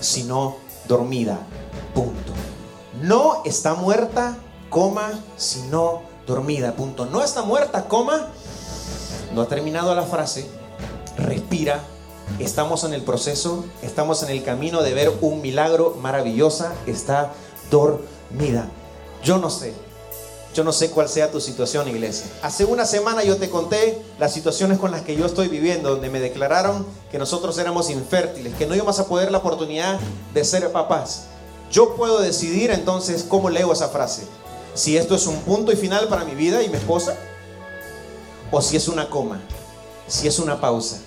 sino 0.00 0.56
dormida, 0.86 1.38
punto. 1.94 2.32
No 3.00 3.42
está 3.44 3.74
muerta, 3.74 4.36
coma, 4.68 5.12
sino 5.36 6.02
dormida, 6.26 6.74
punto. 6.74 7.06
No 7.06 7.22
está 7.22 7.42
muerta, 7.42 7.88
coma, 7.88 8.28
no 9.36 9.42
ha 9.42 9.48
terminado 9.48 9.94
la 9.94 10.04
frase, 10.04 10.46
respira, 11.18 11.84
estamos 12.38 12.84
en 12.84 12.94
el 12.94 13.02
proceso, 13.02 13.66
estamos 13.82 14.22
en 14.22 14.30
el 14.30 14.42
camino 14.42 14.82
de 14.82 14.94
ver 14.94 15.12
un 15.20 15.42
milagro 15.42 15.94
maravillosa, 16.00 16.72
está 16.86 17.34
dormida. 17.70 18.70
Yo 19.22 19.36
no 19.36 19.50
sé, 19.50 19.74
yo 20.54 20.64
no 20.64 20.72
sé 20.72 20.90
cuál 20.90 21.10
sea 21.10 21.30
tu 21.30 21.42
situación, 21.42 21.86
iglesia. 21.86 22.24
Hace 22.40 22.64
una 22.64 22.86
semana 22.86 23.24
yo 23.24 23.36
te 23.36 23.50
conté 23.50 24.02
las 24.18 24.32
situaciones 24.32 24.78
con 24.78 24.90
las 24.90 25.02
que 25.02 25.16
yo 25.16 25.26
estoy 25.26 25.48
viviendo, 25.48 25.90
donde 25.90 26.08
me 26.08 26.18
declararon 26.18 26.86
que 27.12 27.18
nosotros 27.18 27.58
éramos 27.58 27.90
infértiles, 27.90 28.54
que 28.54 28.66
no 28.66 28.74
íbamos 28.74 28.98
a 29.00 29.06
poder 29.06 29.30
la 29.30 29.38
oportunidad 29.38 30.00
de 30.32 30.44
ser 30.46 30.72
papás. 30.72 31.24
Yo 31.70 31.94
puedo 31.94 32.20
decidir 32.20 32.70
entonces 32.70 33.22
cómo 33.22 33.50
leo 33.50 33.70
esa 33.70 33.90
frase. 33.90 34.22
Si 34.72 34.96
esto 34.96 35.14
es 35.14 35.26
un 35.26 35.36
punto 35.40 35.72
y 35.72 35.76
final 35.76 36.08
para 36.08 36.24
mi 36.24 36.34
vida 36.34 36.62
y 36.62 36.70
mi 36.70 36.76
esposa, 36.78 37.18
o 38.50 38.62
si 38.62 38.76
es 38.76 38.88
una 38.88 39.08
coma, 39.08 39.40
si 40.06 40.28
es 40.28 40.38
una 40.38 40.60
pausa. 40.60 40.98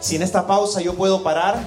Si 0.00 0.16
en 0.16 0.22
esta 0.22 0.46
pausa 0.46 0.80
yo 0.80 0.94
puedo 0.94 1.22
parar 1.22 1.58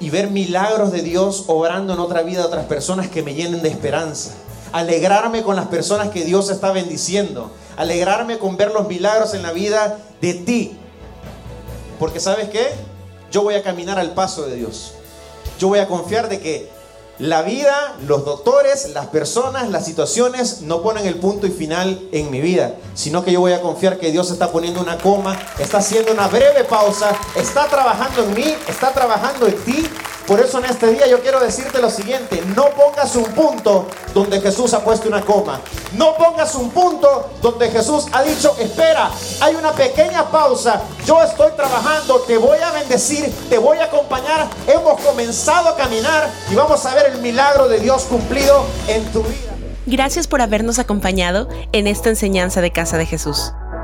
y 0.00 0.10
ver 0.10 0.30
milagros 0.30 0.92
de 0.92 1.02
Dios 1.02 1.44
obrando 1.46 1.94
en 1.94 1.98
otra 1.98 2.22
vida 2.22 2.40
de 2.40 2.46
otras 2.46 2.66
personas 2.66 3.08
que 3.08 3.22
me 3.22 3.34
llenen 3.34 3.62
de 3.62 3.68
esperanza 3.68 4.32
alegrarme 4.74 5.44
con 5.44 5.54
las 5.54 5.68
personas 5.68 6.10
que 6.10 6.24
Dios 6.24 6.50
está 6.50 6.72
bendiciendo, 6.72 7.52
alegrarme 7.76 8.38
con 8.38 8.56
ver 8.56 8.72
los 8.72 8.88
milagros 8.88 9.32
en 9.32 9.42
la 9.42 9.52
vida 9.52 10.00
de 10.20 10.34
ti. 10.34 10.76
Porque 12.00 12.18
sabes 12.18 12.48
qué? 12.48 12.72
Yo 13.30 13.44
voy 13.44 13.54
a 13.54 13.62
caminar 13.62 14.00
al 14.00 14.14
paso 14.14 14.46
de 14.46 14.56
Dios. 14.56 14.94
Yo 15.60 15.68
voy 15.68 15.78
a 15.78 15.86
confiar 15.86 16.28
de 16.28 16.40
que 16.40 16.68
la 17.18 17.42
vida, 17.42 17.94
los 18.06 18.24
doctores, 18.24 18.90
las 18.90 19.06
personas, 19.06 19.70
las 19.70 19.84
situaciones 19.84 20.62
no 20.62 20.82
ponen 20.82 21.06
el 21.06 21.16
punto 21.16 21.46
y 21.46 21.50
final 21.50 22.08
en 22.12 22.30
mi 22.30 22.40
vida, 22.40 22.74
sino 22.94 23.24
que 23.24 23.32
yo 23.32 23.40
voy 23.40 23.52
a 23.52 23.60
confiar 23.60 23.98
que 23.98 24.10
Dios 24.10 24.30
está 24.30 24.50
poniendo 24.50 24.80
una 24.80 24.98
coma, 24.98 25.38
está 25.58 25.78
haciendo 25.78 26.12
una 26.12 26.26
breve 26.26 26.64
pausa, 26.64 27.10
está 27.36 27.66
trabajando 27.66 28.24
en 28.24 28.34
mí, 28.34 28.54
está 28.68 28.92
trabajando 28.92 29.46
en 29.46 29.56
ti 29.64 29.88
por 30.26 30.40
eso 30.40 30.58
en 30.58 30.64
este 30.66 30.88
día 30.88 31.06
yo 31.06 31.20
quiero 31.20 31.38
decirte 31.40 31.80
lo 31.80 31.90
siguiente, 31.90 32.42
no 32.56 32.70
pongas 32.70 33.14
un 33.16 33.24
punto 33.24 33.86
donde 34.14 34.40
Jesús 34.40 34.72
ha 34.72 34.82
puesto 34.82 35.08
una 35.08 35.20
coma. 35.20 35.60
No 35.92 36.14
pongas 36.16 36.54
un 36.54 36.70
punto 36.70 37.30
donde 37.42 37.70
Jesús 37.70 38.06
ha 38.12 38.22
dicho, 38.22 38.56
espera, 38.58 39.10
hay 39.40 39.54
una 39.54 39.72
pequeña 39.72 40.30
pausa, 40.30 40.82
yo 41.06 41.22
estoy 41.22 41.52
trabajando, 41.52 42.20
te 42.20 42.38
voy 42.38 42.58
a 42.58 42.72
bendecir, 42.72 43.32
te 43.48 43.58
voy 43.58 43.78
a 43.78 43.84
acompañar. 43.84 44.48
Hemos 44.66 45.00
comenzado 45.00 45.68
a 45.68 45.76
caminar 45.76 46.30
y 46.50 46.54
vamos 46.54 46.84
a 46.86 46.94
ver 46.94 47.12
el 47.12 47.20
milagro 47.20 47.68
de 47.68 47.80
Dios 47.80 48.04
cumplido 48.04 48.64
en 48.88 49.04
tu 49.12 49.22
vida. 49.22 49.52
Gracias 49.86 50.26
por 50.26 50.40
habernos 50.40 50.78
acompañado 50.78 51.48
en 51.72 51.86
esta 51.86 52.08
enseñanza 52.08 52.62
de 52.62 52.72
Casa 52.72 52.96
de 52.96 53.04
Jesús. 53.04 53.52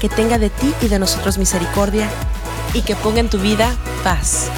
que 0.00 0.08
tenga 0.08 0.38
de 0.38 0.50
ti 0.50 0.74
y 0.80 0.88
de 0.88 0.98
nosotros 0.98 1.38
misericordia 1.38 2.08
y 2.74 2.82
que 2.82 2.96
ponga 2.96 3.20
en 3.20 3.28
tu 3.28 3.38
vida 3.38 3.72
paz. 4.02 4.50